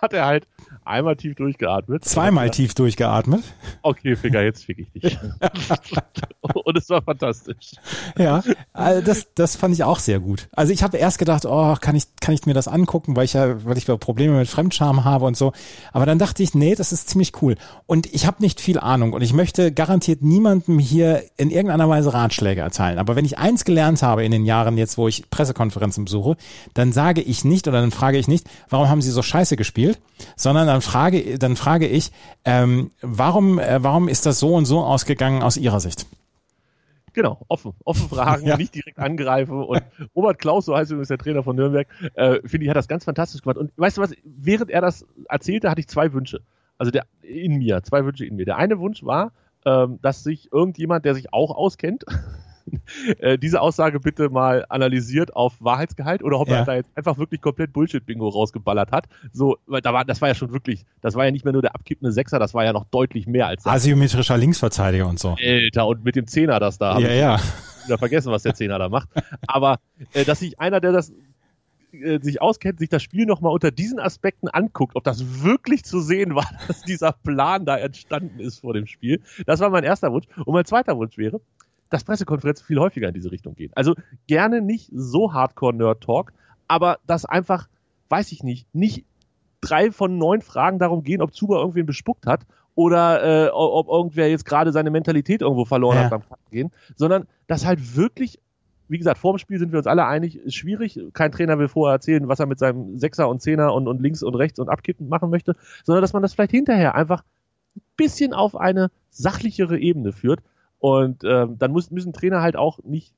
hat 0.00 0.12
er 0.12 0.26
halt 0.26 0.46
einmal 0.84 1.16
tief 1.16 1.34
durchgeatmet. 1.34 2.04
Zweimal 2.04 2.50
tief 2.50 2.74
durchgeatmet. 2.74 3.42
Okay, 3.82 4.16
Ficker, 4.16 4.42
jetzt 4.42 4.64
fick 4.64 4.78
ich 4.78 4.92
dich. 4.92 5.18
Und 6.64 6.76
es 6.76 6.88
war 6.88 7.02
fantastisch. 7.02 7.72
Ja, 8.18 8.42
also 8.72 9.02
das, 9.02 9.28
das 9.34 9.56
fand 9.56 9.74
ich 9.74 9.84
auch 9.84 9.98
sehr 9.98 10.20
gut. 10.20 10.48
Also 10.52 10.72
ich 10.72 10.82
habe 10.82 10.96
erst 10.96 11.18
gedacht, 11.18 11.44
oh, 11.46 11.76
kann 11.80 11.96
ich, 11.96 12.04
kann 12.20 12.34
ich 12.34 12.46
mir 12.46 12.54
das 12.54 12.68
angucken, 12.68 13.16
weil 13.16 13.24
ich 13.24 13.34
ja, 13.34 13.64
weil 13.64 13.76
ich 13.76 13.86
Probleme 13.86 14.38
mit 14.38 14.48
Fremdscham 14.48 15.04
habe 15.04 15.26
und 15.26 15.36
so. 15.36 15.52
Aber 15.92 16.06
dann 16.06 16.18
dachte 16.18 16.42
ich, 16.42 16.54
nee, 16.54 16.74
das 16.74 16.92
ist 16.92 17.08
ziemlich 17.08 17.42
cool. 17.42 17.56
Und 17.86 18.06
ich 18.12 18.26
habe 18.26 18.42
nicht 18.42 18.60
viel 18.60 18.78
Ahnung 18.78 19.12
und 19.12 19.22
ich 19.22 19.32
möchte 19.32 19.72
garantiert 19.72 20.22
niemandem 20.22 20.78
hier 20.78 21.22
in 21.36 21.50
irgendeiner 21.50 21.88
Weise 21.88 22.12
Ratschläge 22.12 22.60
erteilen. 22.60 22.98
Aber 22.98 23.16
wenn 23.16 23.24
ich 23.24 23.38
eins 23.38 23.64
gelernt 23.64 24.02
habe 24.02 24.24
in 24.24 24.32
den 24.32 24.44
Jahren 24.44 24.78
jetzt, 24.78 24.96
wo 24.96 25.08
ich 25.08 25.28
Pressekonferenzen 25.30 26.04
besuche, 26.04 26.36
dann 26.74 26.92
sage 26.92 27.20
ich 27.20 27.44
nicht 27.44 27.68
oder 27.68 27.80
dann 27.80 27.90
frage 27.90 28.18
ich 28.18 28.28
nicht, 28.28 28.48
warum 28.68 28.88
haben 28.88 29.02
sie 29.02 29.10
so 29.10 29.22
scheiße 29.22 29.56
gespielt, 29.56 29.98
sondern 30.36 30.68
dann 30.70 30.82
frage, 30.82 31.38
dann 31.38 31.56
frage 31.56 31.86
ich, 31.86 32.12
ähm, 32.44 32.90
warum, 33.02 33.58
äh, 33.58 33.82
warum 33.82 34.08
ist 34.08 34.26
das 34.26 34.38
so 34.38 34.54
und 34.54 34.66
so 34.66 34.80
ausgegangen 34.80 35.42
aus 35.42 35.56
Ihrer 35.56 35.80
Sicht? 35.80 36.06
Genau, 37.12 37.40
offen, 37.48 37.72
offen 37.84 38.08
fragen, 38.08 38.46
ja. 38.46 38.56
nicht 38.56 38.74
direkt 38.74 38.98
angreifen. 38.98 39.64
Und 39.64 39.82
Robert 40.14 40.38
Klaus, 40.38 40.66
so 40.66 40.76
heißt 40.76 40.90
übrigens 40.92 41.08
der 41.08 41.18
Trainer 41.18 41.42
von 41.42 41.56
Nürnberg, 41.56 41.88
äh, 42.14 42.40
finde 42.46 42.64
ich, 42.64 42.68
hat 42.68 42.76
das 42.76 42.88
ganz 42.88 43.04
fantastisch 43.04 43.42
gemacht. 43.42 43.58
Und 43.58 43.72
weißt 43.76 43.98
du 43.98 44.02
was, 44.02 44.14
während 44.24 44.70
er 44.70 44.80
das 44.80 45.04
erzählte, 45.28 45.70
hatte 45.70 45.80
ich 45.80 45.88
zwei 45.88 46.12
Wünsche. 46.12 46.40
Also 46.78 46.92
der 46.92 47.04
in 47.22 47.58
mir, 47.58 47.82
zwei 47.82 48.04
Wünsche 48.04 48.24
in 48.24 48.36
mir. 48.36 48.44
Der 48.44 48.56
eine 48.56 48.78
Wunsch 48.78 49.02
war, 49.02 49.32
ähm, 49.66 49.98
dass 50.02 50.22
sich 50.22 50.52
irgendjemand, 50.52 51.04
der 51.04 51.14
sich 51.14 51.32
auch 51.32 51.54
auskennt, 51.54 52.04
äh, 53.18 53.38
diese 53.38 53.60
Aussage 53.60 54.00
bitte 54.00 54.28
mal 54.28 54.64
analysiert 54.68 55.34
auf 55.34 55.54
Wahrheitsgehalt 55.60 56.22
oder 56.22 56.38
ob 56.38 56.48
ja. 56.48 56.56
er 56.56 56.64
da 56.64 56.74
jetzt 56.74 56.90
einfach 56.94 57.18
wirklich 57.18 57.40
komplett 57.40 57.72
Bullshit-Bingo 57.72 58.28
rausgeballert 58.28 58.92
hat. 58.92 59.06
So, 59.32 59.58
weil 59.66 59.80
da 59.80 59.92
war, 59.92 60.04
das 60.04 60.20
war 60.20 60.28
ja 60.28 60.34
schon 60.34 60.52
wirklich, 60.52 60.84
das 61.00 61.14
war 61.14 61.24
ja 61.24 61.30
nicht 61.30 61.44
mehr 61.44 61.52
nur 61.52 61.62
der 61.62 61.74
abkippende 61.74 62.12
Sechser, 62.12 62.38
das 62.38 62.54
war 62.54 62.64
ja 62.64 62.72
noch 62.72 62.84
deutlich 62.84 63.26
mehr 63.26 63.46
als 63.46 63.64
das. 63.64 63.74
Asymmetrischer 63.74 64.36
Linksverteidiger 64.36 65.06
und 65.06 65.18
so. 65.18 65.36
Alter, 65.40 65.86
und 65.86 66.04
mit 66.04 66.16
dem 66.16 66.26
Zehner 66.26 66.60
das 66.60 66.78
da. 66.78 66.98
Ja, 66.98 67.12
ja. 67.12 67.40
Wieder 67.84 67.98
vergessen, 67.98 68.30
was 68.30 68.42
der 68.42 68.54
Zehner 68.54 68.78
da 68.78 68.88
macht. 68.88 69.08
Aber, 69.46 69.78
äh, 70.12 70.24
dass 70.24 70.40
sich 70.40 70.60
einer, 70.60 70.80
der 70.80 70.92
das 70.92 71.12
äh, 71.92 72.20
sich 72.20 72.40
auskennt, 72.40 72.78
sich 72.78 72.88
das 72.88 73.02
Spiel 73.02 73.26
nochmal 73.26 73.52
unter 73.52 73.70
diesen 73.70 73.98
Aspekten 73.98 74.48
anguckt, 74.48 74.94
ob 74.94 75.04
das 75.04 75.42
wirklich 75.42 75.84
zu 75.84 76.00
sehen 76.00 76.34
war, 76.34 76.48
dass 76.68 76.82
dieser 76.82 77.12
Plan 77.12 77.64
da 77.64 77.76
entstanden 77.76 78.38
ist 78.38 78.60
vor 78.60 78.74
dem 78.74 78.86
Spiel. 78.86 79.20
Das 79.46 79.60
war 79.60 79.70
mein 79.70 79.84
erster 79.84 80.12
Wunsch. 80.12 80.26
Und 80.44 80.54
mein 80.54 80.64
zweiter 80.64 80.96
Wunsch 80.96 81.18
wäre, 81.18 81.40
dass 81.90 82.04
Pressekonferenzen 82.04 82.64
viel 82.66 82.78
häufiger 82.78 83.08
in 83.08 83.14
diese 83.14 83.30
Richtung 83.30 83.54
gehen. 83.54 83.72
Also 83.74 83.94
gerne 84.26 84.62
nicht 84.62 84.90
so 84.92 85.32
Hardcore-Nerd-Talk, 85.32 86.32
aber 86.68 86.98
dass 87.06 87.24
einfach, 87.24 87.68
weiß 88.08 88.32
ich 88.32 88.42
nicht, 88.42 88.72
nicht 88.74 89.04
drei 89.60 89.90
von 89.90 90.16
neun 90.16 90.40
Fragen 90.40 90.78
darum 90.78 91.02
gehen, 91.02 91.20
ob 91.20 91.34
Zuba 91.34 91.58
irgendwen 91.58 91.86
bespuckt 91.86 92.26
hat 92.26 92.46
oder 92.74 93.46
äh, 93.46 93.50
ob 93.50 93.88
irgendwer 93.88 94.30
jetzt 94.30 94.44
gerade 94.46 94.72
seine 94.72 94.90
Mentalität 94.90 95.42
irgendwo 95.42 95.64
verloren 95.64 95.96
Ja. 95.96 96.04
hat 96.04 96.10
beim 96.10 96.22
gehen, 96.50 96.70
sondern 96.96 97.26
dass 97.46 97.66
halt 97.66 97.96
wirklich, 97.96 98.38
wie 98.88 98.98
gesagt, 98.98 99.18
vor 99.18 99.34
dem 99.34 99.38
Spiel 99.38 99.58
sind 99.58 99.72
wir 99.72 99.78
uns 99.78 99.86
alle 99.86 100.06
einig, 100.06 100.36
ist 100.36 100.54
schwierig. 100.54 100.98
Kein 101.12 101.30
Trainer 101.30 101.58
will 101.58 101.68
vorher 101.68 101.94
erzählen, 101.94 102.26
was 102.28 102.40
er 102.40 102.46
mit 102.46 102.58
seinem 102.58 102.98
Sechser 102.98 103.28
und 103.28 103.42
Zehner 103.42 103.74
und, 103.74 103.86
und 103.86 104.00
links 104.00 104.22
und 104.22 104.34
rechts 104.34 104.58
und 104.58 104.68
abkippen 104.68 105.08
machen 105.08 105.30
möchte, 105.30 105.56
sondern 105.84 106.02
dass 106.02 106.12
man 106.12 106.22
das 106.22 106.34
vielleicht 106.34 106.52
hinterher 106.52 106.94
einfach 106.94 107.22
ein 107.76 107.82
bisschen 107.96 108.32
auf 108.32 108.56
eine 108.56 108.90
sachlichere 109.10 109.78
Ebene 109.78 110.12
führt. 110.12 110.40
Und 110.80 111.22
ähm, 111.24 111.58
dann 111.58 111.72
muss, 111.72 111.90
müssen 111.90 112.12
Trainer 112.12 112.42
halt 112.42 112.56
auch 112.56 112.82
nicht 112.82 113.14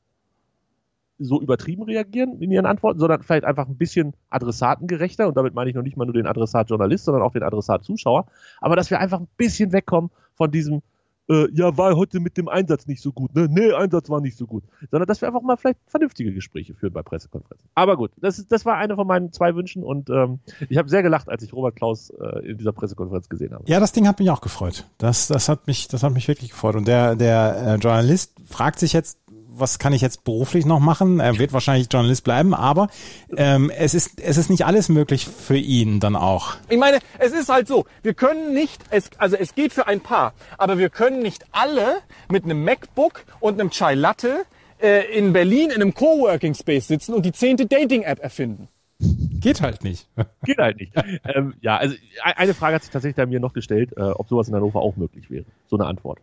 so 1.18 1.40
übertrieben 1.40 1.84
reagieren 1.84 2.40
in 2.42 2.50
ihren 2.50 2.66
Antworten, 2.66 2.98
sondern 2.98 3.22
vielleicht 3.22 3.44
einfach 3.44 3.68
ein 3.68 3.76
bisschen 3.76 4.14
adressatengerechter. 4.30 5.28
Und 5.28 5.36
damit 5.36 5.54
meine 5.54 5.70
ich 5.70 5.76
noch 5.76 5.82
nicht 5.82 5.96
mal 5.96 6.04
nur 6.04 6.14
den 6.14 6.26
Adressat 6.26 6.68
Journalist, 6.68 7.04
sondern 7.04 7.22
auch 7.22 7.32
den 7.32 7.44
Adressat 7.44 7.84
Zuschauer. 7.84 8.26
Aber 8.60 8.76
dass 8.76 8.90
wir 8.90 8.98
einfach 8.98 9.20
ein 9.20 9.28
bisschen 9.36 9.72
wegkommen 9.72 10.10
von 10.34 10.50
diesem, 10.50 10.82
äh, 11.32 11.48
ja, 11.52 11.76
war 11.76 11.96
heute 11.96 12.20
mit 12.20 12.36
dem 12.36 12.48
Einsatz 12.48 12.86
nicht 12.86 13.02
so 13.02 13.12
gut, 13.12 13.34
ne? 13.34 13.48
Nee, 13.50 13.72
Einsatz 13.72 14.10
war 14.10 14.20
nicht 14.20 14.36
so 14.36 14.46
gut. 14.46 14.64
Sondern 14.90 15.06
dass 15.06 15.20
wir 15.20 15.28
einfach 15.28 15.42
mal 15.42 15.56
vielleicht 15.56 15.78
vernünftige 15.86 16.32
Gespräche 16.32 16.74
führen 16.74 16.92
bei 16.92 17.02
Pressekonferenzen. 17.02 17.68
Aber 17.74 17.96
gut, 17.96 18.10
das, 18.18 18.38
ist, 18.38 18.52
das 18.52 18.64
war 18.64 18.76
eine 18.76 18.96
von 18.96 19.06
meinen 19.06 19.32
zwei 19.32 19.54
Wünschen 19.54 19.82
und 19.82 20.10
ähm, 20.10 20.40
ich 20.68 20.78
habe 20.78 20.88
sehr 20.88 21.02
gelacht, 21.02 21.28
als 21.28 21.42
ich 21.42 21.52
Robert 21.52 21.76
Klaus 21.76 22.10
äh, 22.10 22.50
in 22.50 22.58
dieser 22.58 22.72
Pressekonferenz 22.72 23.28
gesehen 23.28 23.52
habe. 23.54 23.64
Ja, 23.66 23.80
das 23.80 23.92
Ding 23.92 24.06
hat 24.06 24.18
mich 24.18 24.30
auch 24.30 24.40
gefreut. 24.40 24.86
Das, 24.98 25.28
das 25.28 25.48
hat 25.48 25.66
mich, 25.66 25.88
das 25.88 26.02
hat 26.02 26.12
mich 26.12 26.28
wirklich 26.28 26.50
gefreut. 26.50 26.76
Und 26.76 26.86
der, 26.86 27.16
der 27.16 27.56
äh, 27.56 27.74
Journalist 27.76 28.34
fragt 28.46 28.78
sich 28.78 28.92
jetzt, 28.92 29.18
was 29.54 29.78
kann 29.78 29.92
ich 29.92 30.00
jetzt 30.00 30.24
beruflich 30.24 30.64
noch 30.66 30.80
machen? 30.80 31.20
Er 31.20 31.38
wird 31.38 31.52
wahrscheinlich 31.52 31.88
Journalist 31.90 32.24
bleiben, 32.24 32.54
aber 32.54 32.88
ähm, 33.36 33.70
es 33.70 33.94
ist, 33.94 34.20
es 34.20 34.36
ist 34.36 34.50
nicht 34.50 34.64
alles 34.64 34.88
möglich 34.88 35.26
für 35.26 35.56
ihn 35.56 36.00
dann 36.00 36.16
auch. 36.16 36.54
Ich 36.68 36.78
meine, 36.78 36.98
es 37.18 37.32
ist 37.32 37.48
halt 37.48 37.68
so, 37.68 37.84
wir 38.02 38.14
können 38.14 38.54
nicht, 38.54 38.82
es, 38.90 39.10
also 39.18 39.36
es 39.36 39.54
geht 39.54 39.72
für 39.72 39.86
ein 39.86 40.00
Paar, 40.00 40.32
aber 40.58 40.78
wir 40.78 40.90
können 40.90 41.22
nicht 41.22 41.44
alle 41.52 41.98
mit 42.30 42.44
einem 42.44 42.64
MacBook 42.64 43.24
und 43.40 43.60
einem 43.60 43.70
Chai 43.70 43.94
Latte 43.94 44.42
äh, 44.80 45.16
in 45.16 45.32
Berlin 45.32 45.70
in 45.70 45.76
einem 45.82 45.94
Coworking 45.94 46.54
Space 46.54 46.88
sitzen 46.88 47.14
und 47.14 47.24
die 47.24 47.32
zehnte 47.32 47.66
Dating-App 47.66 48.20
erfinden. 48.20 48.68
Geht 48.98 49.60
halt 49.60 49.82
nicht. 49.82 50.08
Geht 50.44 50.58
halt 50.58 50.78
nicht. 50.78 50.92
ähm, 51.24 51.54
ja, 51.60 51.76
also 51.76 51.94
e- 51.94 51.98
eine 52.36 52.54
Frage 52.54 52.76
hat 52.76 52.82
sich 52.82 52.92
tatsächlich 52.92 53.16
bei 53.16 53.26
mir 53.26 53.40
noch 53.40 53.52
gestellt, 53.52 53.92
äh, 53.96 54.00
ob 54.00 54.28
sowas 54.28 54.48
in 54.48 54.54
Hannover 54.54 54.80
auch 54.80 54.96
möglich 54.96 55.30
wäre. 55.30 55.44
So 55.68 55.76
eine 55.76 55.86
Antwort. 55.86 56.18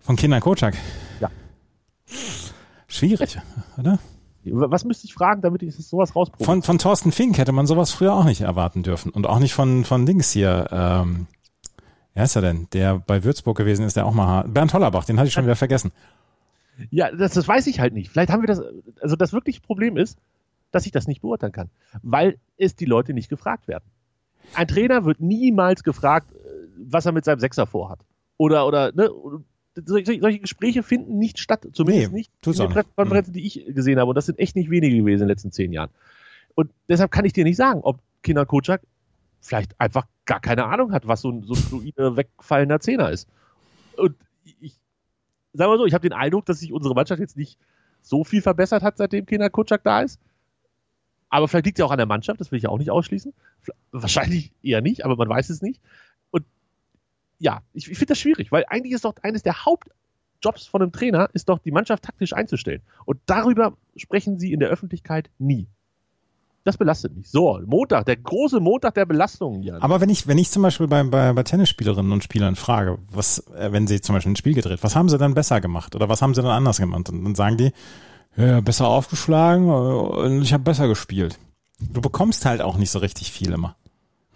Von 0.00 0.16
Kindern 0.16 0.40
Kocak. 0.40 0.74
Schwierig, 2.98 3.38
oder? 3.78 3.98
Was 4.44 4.84
müsste 4.84 5.06
ich 5.06 5.14
fragen, 5.14 5.40
damit 5.40 5.62
ich 5.62 5.76
sowas 5.76 6.16
rausprobiere? 6.16 6.44
Von, 6.44 6.62
von 6.62 6.78
Thorsten 6.78 7.12
Fink 7.12 7.38
hätte 7.38 7.52
man 7.52 7.66
sowas 7.66 7.92
früher 7.92 8.12
auch 8.12 8.24
nicht 8.24 8.40
erwarten 8.40 8.82
dürfen. 8.82 9.10
Und 9.10 9.26
auch 9.26 9.38
nicht 9.38 9.54
von, 9.54 9.84
von 9.84 10.04
Dings 10.04 10.32
hier. 10.32 10.66
Ähm, 10.72 11.26
wer 12.14 12.24
ist 12.24 12.34
er 12.34 12.42
denn? 12.42 12.66
Der 12.72 12.98
bei 12.98 13.22
Würzburg 13.22 13.56
gewesen 13.56 13.84
ist, 13.84 13.96
der 13.96 14.04
auch 14.04 14.14
mal. 14.14 14.48
Bernd 14.48 14.74
Hollerbach, 14.74 15.04
den 15.04 15.18
hatte 15.18 15.28
ich 15.28 15.32
schon 15.32 15.44
wieder 15.44 15.54
vergessen. 15.54 15.92
Ja, 16.90 17.10
das, 17.14 17.34
das 17.34 17.46
weiß 17.46 17.68
ich 17.68 17.78
halt 17.78 17.92
nicht. 17.92 18.10
Vielleicht 18.10 18.30
haben 18.30 18.42
wir 18.42 18.48
das, 18.48 18.62
also 19.00 19.14
das 19.14 19.32
wirkliche 19.32 19.60
Problem 19.60 19.96
ist, 19.96 20.18
dass 20.72 20.86
ich 20.86 20.92
das 20.92 21.06
nicht 21.06 21.20
beurteilen 21.20 21.52
kann, 21.52 21.70
weil 22.02 22.38
es 22.56 22.74
die 22.74 22.84
Leute 22.84 23.14
nicht 23.14 23.28
gefragt 23.28 23.68
werden. 23.68 23.84
Ein 24.54 24.66
Trainer 24.66 25.04
wird 25.04 25.20
niemals 25.20 25.84
gefragt, 25.84 26.32
äh, 26.32 26.36
was 26.78 27.06
er 27.06 27.12
mit 27.12 27.24
seinem 27.24 27.38
Sechser 27.38 27.66
vorhat. 27.66 28.00
Oder, 28.38 28.66
oder, 28.66 28.92
ne, 28.92 29.10
solche, 29.84 30.20
solche 30.20 30.38
Gespräche 30.40 30.82
finden 30.82 31.18
nicht 31.18 31.38
statt, 31.38 31.66
zumindest 31.72 32.12
Nee, 32.12 32.18
nicht 32.18 32.32
in 32.46 32.52
den. 32.52 32.68
Pressekonferenzen, 32.68 33.32
die 33.32 33.46
ich 33.46 33.64
gesehen 33.68 33.98
habe. 33.98 34.08
Und 34.10 34.14
das 34.14 34.26
sind 34.26 34.38
echt 34.38 34.56
nicht 34.56 34.70
wenige 34.70 34.96
gewesen 34.96 35.22
in 35.22 35.26
den 35.26 35.28
letzten 35.28 35.52
zehn 35.52 35.72
Jahren. 35.72 35.90
Und 36.54 36.70
deshalb 36.88 37.10
kann 37.10 37.24
ich 37.24 37.32
dir 37.32 37.44
nicht 37.44 37.56
sagen, 37.56 37.80
ob 37.82 38.00
Kinder 38.22 38.46
Kocak 38.46 38.82
vielleicht 39.40 39.80
einfach 39.80 40.06
gar 40.24 40.40
keine 40.40 40.64
Ahnung 40.66 40.92
hat, 40.92 41.06
was 41.06 41.20
so 41.20 41.30
ein, 41.30 41.42
so 41.44 41.54
ein 41.54 41.60
fluide, 41.60 42.16
wegfallender 42.16 42.80
Zehner 42.80 43.10
ist. 43.10 43.28
Und 43.96 44.16
ich, 44.60 44.74
sagen 45.52 45.72
wir 45.72 45.78
so, 45.78 45.86
ich 45.86 45.94
habe 45.94 46.08
den 46.08 46.16
Eindruck, 46.16 46.46
dass 46.46 46.60
sich 46.60 46.72
unsere 46.72 46.94
Mannschaft 46.94 47.20
jetzt 47.20 47.36
nicht 47.36 47.58
so 48.02 48.24
viel 48.24 48.42
verbessert 48.42 48.82
hat, 48.82 48.96
seitdem 48.96 49.26
Kenan 49.26 49.52
Kutschak 49.52 49.82
da 49.84 50.02
ist. 50.02 50.20
Aber 51.30 51.46
vielleicht 51.46 51.66
liegt 51.66 51.78
es 51.78 51.80
ja 51.80 51.86
auch 51.86 51.90
an 51.90 51.98
der 51.98 52.06
Mannschaft, 52.06 52.40
das 52.40 52.50
will 52.50 52.56
ich 52.56 52.64
ja 52.64 52.70
auch 52.70 52.78
nicht 52.78 52.90
ausschließen. 52.90 53.34
Wahrscheinlich 53.92 54.52
eher 54.62 54.80
nicht, 54.80 55.04
aber 55.04 55.16
man 55.16 55.28
weiß 55.28 55.50
es 55.50 55.60
nicht. 55.60 55.80
Ja, 57.38 57.62
ich, 57.72 57.90
ich 57.90 57.98
finde 57.98 58.12
das 58.12 58.18
schwierig, 58.18 58.50
weil 58.52 58.64
eigentlich 58.68 58.92
ist 58.92 59.04
doch 59.04 59.14
eines 59.22 59.42
der 59.42 59.64
Hauptjobs 59.64 60.66
von 60.66 60.82
einem 60.82 60.92
Trainer, 60.92 61.28
ist 61.32 61.48
doch 61.48 61.58
die 61.58 61.70
Mannschaft 61.70 62.04
taktisch 62.04 62.32
einzustellen. 62.32 62.82
Und 63.04 63.20
darüber 63.26 63.76
sprechen 63.96 64.38
sie 64.38 64.52
in 64.52 64.60
der 64.60 64.68
Öffentlichkeit 64.68 65.30
nie. 65.38 65.68
Das 66.64 66.76
belastet 66.76 67.16
mich. 67.16 67.30
So, 67.30 67.60
Montag, 67.64 68.04
der 68.04 68.16
große 68.16 68.60
Montag 68.60 68.92
der 68.94 69.06
Belastungen, 69.06 69.62
Jan. 69.62 69.80
Aber 69.80 70.02
wenn 70.02 70.10
ich, 70.10 70.26
wenn 70.26 70.36
ich 70.36 70.50
zum 70.50 70.62
Beispiel 70.62 70.86
bei, 70.86 71.02
bei, 71.02 71.32
bei 71.32 71.42
Tennisspielerinnen 71.42 72.12
und 72.12 72.24
Spielern 72.24 72.56
frage, 72.56 72.98
was, 73.10 73.38
äh, 73.56 73.72
wenn 73.72 73.86
sie 73.86 74.02
zum 74.02 74.14
Beispiel 74.14 74.32
ein 74.32 74.36
Spiel 74.36 74.54
gedreht, 74.54 74.80
was 74.82 74.94
haben 74.94 75.08
sie 75.08 75.16
dann 75.16 75.32
besser 75.32 75.62
gemacht 75.62 75.94
oder 75.94 76.10
was 76.10 76.20
haben 76.20 76.34
sie 76.34 76.42
dann 76.42 76.50
anders 76.50 76.78
gemacht? 76.78 77.08
Und 77.08 77.24
dann 77.24 77.34
sagen 77.34 77.56
die, 77.56 77.72
ja, 78.36 78.60
besser 78.60 78.86
aufgeschlagen 78.88 79.68
äh, 79.68 79.72
und 79.72 80.42
ich 80.42 80.52
habe 80.52 80.64
besser 80.64 80.88
gespielt. 80.88 81.38
Du 81.80 82.00
bekommst 82.00 82.44
halt 82.44 82.60
auch 82.60 82.76
nicht 82.76 82.90
so 82.90 82.98
richtig 82.98 83.32
viel 83.32 83.52
immer. 83.52 83.76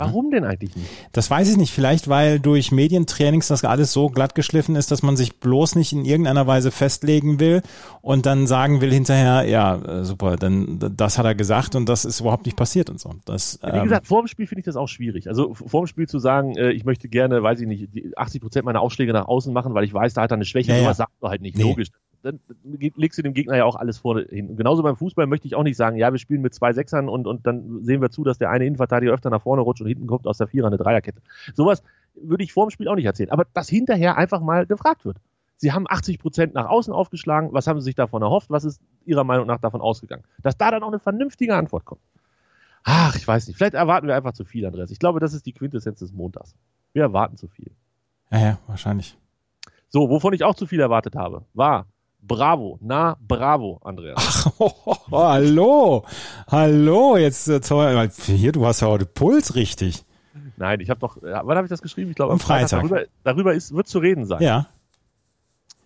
Warum 0.06 0.30
denn 0.30 0.44
eigentlich 0.44 0.74
nicht? 0.76 0.88
Das 1.12 1.30
weiß 1.30 1.50
ich 1.50 1.56
nicht. 1.56 1.72
Vielleicht, 1.72 2.08
weil 2.08 2.40
durch 2.40 2.72
Medientrainings 2.72 3.48
das 3.48 3.64
alles 3.64 3.92
so 3.92 4.08
glatt 4.08 4.34
geschliffen 4.34 4.76
ist, 4.76 4.90
dass 4.90 5.02
man 5.02 5.16
sich 5.16 5.38
bloß 5.40 5.76
nicht 5.76 5.92
in 5.92 6.04
irgendeiner 6.04 6.46
Weise 6.46 6.70
festlegen 6.70 7.40
will 7.40 7.62
und 8.00 8.26
dann 8.26 8.46
sagen 8.46 8.80
will 8.80 8.92
hinterher, 8.92 9.48
ja, 9.48 9.76
äh, 9.76 10.04
super, 10.04 10.36
dann 10.36 10.78
das 10.96 11.18
hat 11.18 11.24
er 11.24 11.34
gesagt 11.34 11.74
und 11.74 11.88
das 11.88 12.04
ist 12.04 12.20
überhaupt 12.20 12.46
nicht 12.46 12.56
passiert 12.56 12.90
und 12.90 13.00
so. 13.00 13.14
Das, 13.24 13.58
Wie 13.62 13.68
ähm, 13.68 13.84
gesagt, 13.84 14.06
vor 14.06 14.22
dem 14.22 14.28
Spiel 14.28 14.46
finde 14.46 14.60
ich 14.60 14.66
das 14.66 14.76
auch 14.76 14.88
schwierig. 14.88 15.28
Also 15.28 15.54
vor 15.54 15.82
dem 15.82 15.86
Spiel 15.86 16.08
zu 16.08 16.18
sagen, 16.18 16.56
äh, 16.56 16.70
ich 16.72 16.84
möchte 16.84 17.08
gerne, 17.08 17.42
weiß 17.42 17.60
ich 17.60 17.66
nicht, 17.66 17.94
die 17.94 18.12
80 18.16 18.40
Prozent 18.40 18.64
meiner 18.64 18.80
Ausschläge 18.80 19.12
nach 19.12 19.26
außen 19.26 19.52
machen, 19.52 19.74
weil 19.74 19.84
ich 19.84 19.94
weiß, 19.94 20.14
da 20.14 20.22
hat 20.22 20.32
er 20.32 20.36
eine 20.36 20.44
Schwäche, 20.44 20.70
Ja, 20.72 20.76
ja. 20.76 20.82
sowas 20.84 20.96
sagst 20.98 21.16
du 21.20 21.28
halt 21.28 21.42
nicht. 21.42 21.56
Nee. 21.56 21.62
Logisch. 21.62 21.88
Dann 22.22 22.40
legst 22.72 23.18
du 23.18 23.22
dem 23.22 23.34
Gegner 23.34 23.56
ja 23.56 23.64
auch 23.64 23.76
alles 23.76 23.98
vorne 23.98 24.26
hin. 24.28 24.48
Und 24.48 24.56
genauso 24.56 24.82
beim 24.82 24.96
Fußball 24.96 25.26
möchte 25.26 25.46
ich 25.46 25.54
auch 25.56 25.64
nicht 25.64 25.76
sagen, 25.76 25.96
ja, 25.96 26.12
wir 26.12 26.18
spielen 26.18 26.40
mit 26.40 26.54
zwei 26.54 26.72
Sechsern 26.72 27.08
und, 27.08 27.26
und 27.26 27.46
dann 27.46 27.82
sehen 27.82 28.00
wir 28.00 28.10
zu, 28.10 28.22
dass 28.22 28.38
der 28.38 28.50
eine 28.50 28.64
Innenverteidiger 28.64 29.12
öfter 29.12 29.30
nach 29.30 29.42
vorne 29.42 29.62
rutscht 29.62 29.82
und 29.82 29.88
hinten 29.88 30.06
kommt 30.06 30.26
aus 30.26 30.38
der 30.38 30.46
Vierer 30.46 30.68
eine 30.68 30.76
Dreierkette. 30.76 31.20
Sowas 31.54 31.82
würde 32.14 32.44
ich 32.44 32.52
vor 32.52 32.66
dem 32.66 32.70
Spiel 32.70 32.88
auch 32.88 32.94
nicht 32.94 33.06
erzählen. 33.06 33.30
Aber 33.30 33.46
dass 33.52 33.68
hinterher 33.68 34.16
einfach 34.16 34.40
mal 34.40 34.66
gefragt 34.66 35.04
wird. 35.04 35.18
Sie 35.56 35.72
haben 35.72 35.86
80 35.88 36.18
Prozent 36.18 36.54
nach 36.54 36.66
außen 36.66 36.92
aufgeschlagen. 36.92 37.52
Was 37.52 37.66
haben 37.66 37.80
Sie 37.80 37.84
sich 37.84 37.94
davon 37.94 38.22
erhofft? 38.22 38.50
Was 38.50 38.64
ist 38.64 38.80
Ihrer 39.04 39.24
Meinung 39.24 39.46
nach 39.46 39.58
davon 39.58 39.80
ausgegangen? 39.80 40.24
Dass 40.42 40.56
da 40.56 40.70
dann 40.70 40.82
auch 40.82 40.88
eine 40.88 40.98
vernünftige 40.98 41.54
Antwort 41.54 41.84
kommt. 41.84 42.00
Ach, 42.84 43.14
ich 43.14 43.26
weiß 43.26 43.46
nicht. 43.46 43.56
Vielleicht 43.56 43.74
erwarten 43.74 44.08
wir 44.08 44.16
einfach 44.16 44.32
zu 44.32 44.44
viel, 44.44 44.66
Andreas. 44.66 44.90
Ich 44.90 44.98
glaube, 44.98 45.20
das 45.20 45.34
ist 45.34 45.46
die 45.46 45.52
Quintessenz 45.52 46.00
des 46.00 46.12
Montags. 46.12 46.54
Wir 46.92 47.02
erwarten 47.02 47.36
zu 47.36 47.46
viel. 47.48 47.70
ja, 48.30 48.38
ja, 48.40 48.58
wahrscheinlich. 48.66 49.16
So, 49.88 50.08
wovon 50.08 50.32
ich 50.32 50.42
auch 50.42 50.54
zu 50.54 50.66
viel 50.66 50.80
erwartet 50.80 51.14
habe, 51.14 51.44
war 51.54 51.86
Bravo. 52.22 52.78
Na, 52.80 53.16
Bravo, 53.20 53.80
Andreas. 53.82 54.48
hallo, 55.10 56.04
hallo, 56.48 57.16
jetzt 57.16 57.48
äh, 57.48 57.60
toll. 57.60 58.08
hier, 58.24 58.52
du 58.52 58.64
hast 58.64 58.80
ja 58.80 58.86
heute 58.88 59.06
Puls 59.06 59.54
richtig. 59.56 60.04
Nein, 60.56 60.80
ich 60.80 60.88
habe 60.88 61.00
doch, 61.00 61.20
ja, 61.22 61.42
wann 61.44 61.56
habe 61.56 61.66
ich 61.66 61.70
das 61.70 61.82
geschrieben? 61.82 62.10
Ich 62.10 62.16
glaube, 62.16 62.32
Am 62.32 62.38
Freitag. 62.38 62.80
Darüber, 62.80 63.02
darüber 63.24 63.54
ist, 63.54 63.74
wird 63.74 63.88
zu 63.88 63.98
reden 63.98 64.24
sein. 64.24 64.40
Ja. 64.40 64.68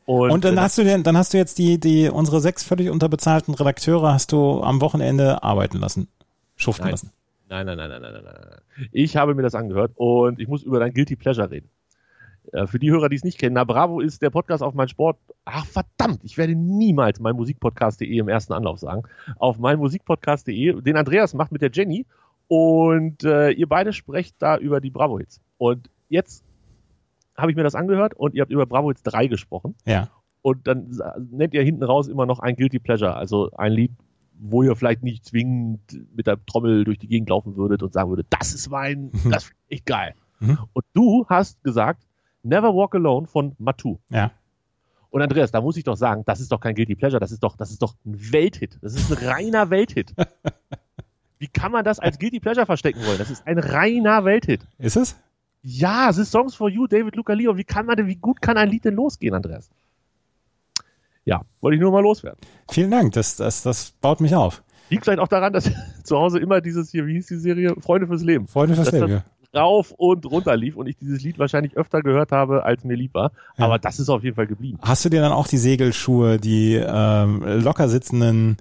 Und, 0.05 0.31
Und 0.31 0.45
dann 0.45 0.57
äh, 0.57 0.61
hast 0.61 0.79
du 0.79 0.85
den, 0.85 1.03
dann 1.03 1.17
hast 1.17 1.33
du 1.33 1.39
jetzt 1.39 1.59
die, 1.59 1.81
die, 1.81 2.09
unsere 2.09 2.41
sechs 2.41 2.63
völlig 2.63 2.91
unterbezahlten 2.91 3.55
Redakteure 3.55 4.13
hast 4.13 4.31
du 4.31 4.63
am 4.63 4.81
Wochenende 4.81 5.43
arbeiten 5.43 5.79
lassen, 5.79 6.09
schuften 6.55 6.85
Nein. 6.85 6.93
lassen. 6.93 7.13
Nein, 7.49 7.67
nein, 7.67 7.79
nein, 7.79 7.91
nein, 7.91 8.03
nein, 8.03 8.13
nein. 8.13 8.25
nein. 8.25 8.89
Ich 8.93 9.17
habe 9.17 9.35
mir 9.35 9.43
das 9.43 9.55
angehört 9.55 9.93
und 9.95 10.39
ich 10.39 10.49
muss 10.49 10.63
über 10.63 10.79
dein 10.79 10.93
Guilty 10.93 11.17
Pleasure 11.17 11.51
reden. 11.51 11.71
Äh, 12.53 12.67
Für 12.67 12.79
die 12.79 12.91
Hörer, 12.91 13.09
die 13.09 13.17
es 13.17 13.25
nicht 13.25 13.39
kennen, 13.39 13.55
na 13.55 13.65
Bravo 13.65 14.01
ist 14.01 14.23
der 14.23 14.31
Podcast 14.31 14.63
auf 14.63 14.75
mein 14.75 14.89
Sport. 14.89 15.19
Ach 15.45 15.65
verdammt, 15.67 16.21
ich 16.25 16.37
werde 16.39 16.55
niemals 16.55 17.21
mein 17.21 17.37
Musikpodcast.de 17.37 18.17
im 18.19 18.29
ersten 18.29 18.53
Anlauf 18.53 18.79
sagen. 18.79 19.03
Auf 19.39 19.59
mein 19.59 19.79
Musikpodcast.de, 19.79 20.81
den 20.83 20.97
Andreas 20.97 21.35
macht 21.35 21.53
mit 21.53 21.63
der 21.63 21.71
Jenny 21.73 22.07
und 22.49 23.25
äh, 23.25 23.51
ihr 23.51 23.69
beide 23.69 23.93
sprecht 23.93 24.37
da 24.39 24.57
über 24.59 24.81
die 24.81 24.91
Bravo 24.91 25.19
Hits. 25.19 25.41
Und 25.59 25.91
jetzt 26.09 26.45
habe 27.37 27.51
ich 27.51 27.57
mir 27.57 27.65
das 27.65 27.75
angehört 27.75 28.15
und 28.15 28.35
ihr 28.35 28.43
habt 28.43 28.53
über 28.53 28.67
Bravo 28.67 28.89
Hits 28.89 29.03
3 29.03 29.27
gesprochen 29.27 29.75
Ja. 29.85 30.09
und 30.43 30.67
dann 30.67 30.91
nennt 31.31 31.53
ihr 31.55 31.63
hinten 31.63 31.83
raus 31.83 32.09
immer 32.09 32.25
noch 32.27 32.39
ein 32.39 32.57
Guilty 32.57 32.79
Pleasure, 32.79 33.15
also 33.15 33.51
ein 33.57 33.73
Lied, 33.73 33.93
wo 34.39 34.63
ihr 34.63 34.77
vielleicht 34.77 35.03
nicht 35.03 35.25
zwingend 35.25 35.81
mit 36.15 36.27
der 36.27 36.39
Trommel 36.47 36.85
durch 36.85 36.99
die 36.99 37.09
Gegend 37.09 37.29
laufen 37.31 37.57
würdet 37.57 37.83
und 37.83 37.93
sagen 37.93 38.11
würdet, 38.11 38.27
das 38.31 38.55
ist 38.55 38.69
mein, 38.71 39.11
das 39.31 39.45
ist 39.45 39.53
echt 39.69 39.87
geil. 39.87 40.15
Mhm. 40.41 40.59
Und 40.73 40.85
du 40.93 41.27
hast 41.29 41.63
gesagt, 41.65 42.06
Never 42.47 42.75
Walk 42.75 42.95
Alone 42.95 43.27
von 43.27 43.55
Matu. 43.59 43.99
Ja. 44.09 44.31
Und 45.11 45.23
Andreas, 45.23 45.51
da 45.51 45.61
muss 45.61 45.77
ich 45.77 45.85
doch 45.85 45.97
sagen, 45.97 46.23
das 46.27 46.41
ist 46.41 46.53
doch 46.53 46.61
kein 46.61 46.75
Guilty 46.75 46.95
Pleasure, 46.95 47.21
das 47.21 47.33
ist 47.33 47.43
doch, 47.43 47.57
das 47.57 47.71
ist 47.71 47.83
doch 47.83 47.95
ein 48.05 48.33
Welthit. 48.33 48.79
Das 48.83 48.95
ist 48.95 49.11
ein 49.11 49.27
reiner 49.27 49.71
Welthit. 49.71 50.15
Wie 51.39 51.49
kann 51.49 51.73
man 51.73 51.85
das 51.85 51.99
als 51.99 52.19
Guilty 52.19 52.41
Pleasure 52.41 52.67
verstecken 52.67 53.01
wollen? 53.07 53.19
Das 53.19 53.31
ist 53.31 53.47
ein 53.47 53.59
reiner 53.59 54.25
Welthit. 54.25 54.67
Ist 54.79 54.97
es? 54.97 55.17
Ja, 55.63 56.09
es 56.11 56.19
ist 56.19 56.31
Songs 56.31 56.55
for 56.55 56.69
You, 56.69 56.87
David 56.87 57.17
Luca 57.17 57.33
Leo. 57.33 57.57
Wie 57.57 57.65
kann 57.65 57.87
man 57.87 57.97
denn, 57.97 58.07
wie 58.07 58.17
gut 58.17 58.41
kann 58.41 58.57
ein 58.57 58.71
Lied 58.71 58.85
denn 58.85 58.95
losgehen, 58.95 59.35
Andreas? 59.35 59.71
Ja, 61.25 61.43
wollte 61.61 61.75
ich 61.75 61.81
nur 61.81 61.91
mal 61.91 62.03
loswerden. 62.03 62.39
Vielen 62.71 62.91
Dank, 62.91 63.13
das, 63.13 63.37
das, 63.37 63.63
das 63.63 63.91
baut 64.01 64.21
mich 64.21 64.35
auf. 64.35 64.63
Liegt 64.91 65.05
vielleicht 65.05 65.19
auch 65.19 65.29
daran, 65.29 65.53
dass 65.53 65.71
zu 66.05 66.17
Hause 66.17 66.39
immer 66.39 66.61
dieses 66.61 66.91
hier, 66.91 67.07
wie 67.07 67.15
hieß 67.15 67.27
die 67.27 67.37
Serie? 67.37 67.75
Freunde 67.81 68.07
fürs 68.07 68.23
Leben. 68.23 68.47
Freunde 68.47 68.77
fürs 68.77 68.91
Das 68.91 68.95
ist 68.95 69.01
Leben. 69.01 69.23
Rauf 69.55 69.93
und 69.93 70.27
runter 70.27 70.57
lief 70.57 70.77
und 70.77 70.87
ich 70.87 70.97
dieses 70.97 71.23
Lied 71.23 71.39
wahrscheinlich 71.39 71.77
öfter 71.77 72.03
gehört 72.03 72.33
habe, 72.33 72.65
als 72.65 72.85
mir 72.85 72.97
lieb 72.97 73.15
war. 73.15 73.33
Ja. 73.59 73.67
Aber 73.67 73.79
das 73.79 73.99
ist 73.99 74.09
auf 74.09 74.23
jeden 74.23 74.37
Fall 74.37 74.47
geblieben. 74.47 74.79
Hast 74.83 75.05
du 75.05 75.09
dir 75.09 75.21
dann 75.21 75.33
auch 75.33 75.49
die 75.49 75.59
Segelschuhe, 75.59 76.39
die 76.39 76.75
ähm, 76.75 77.43
locker 77.63 77.89
sitzenden 77.89 78.57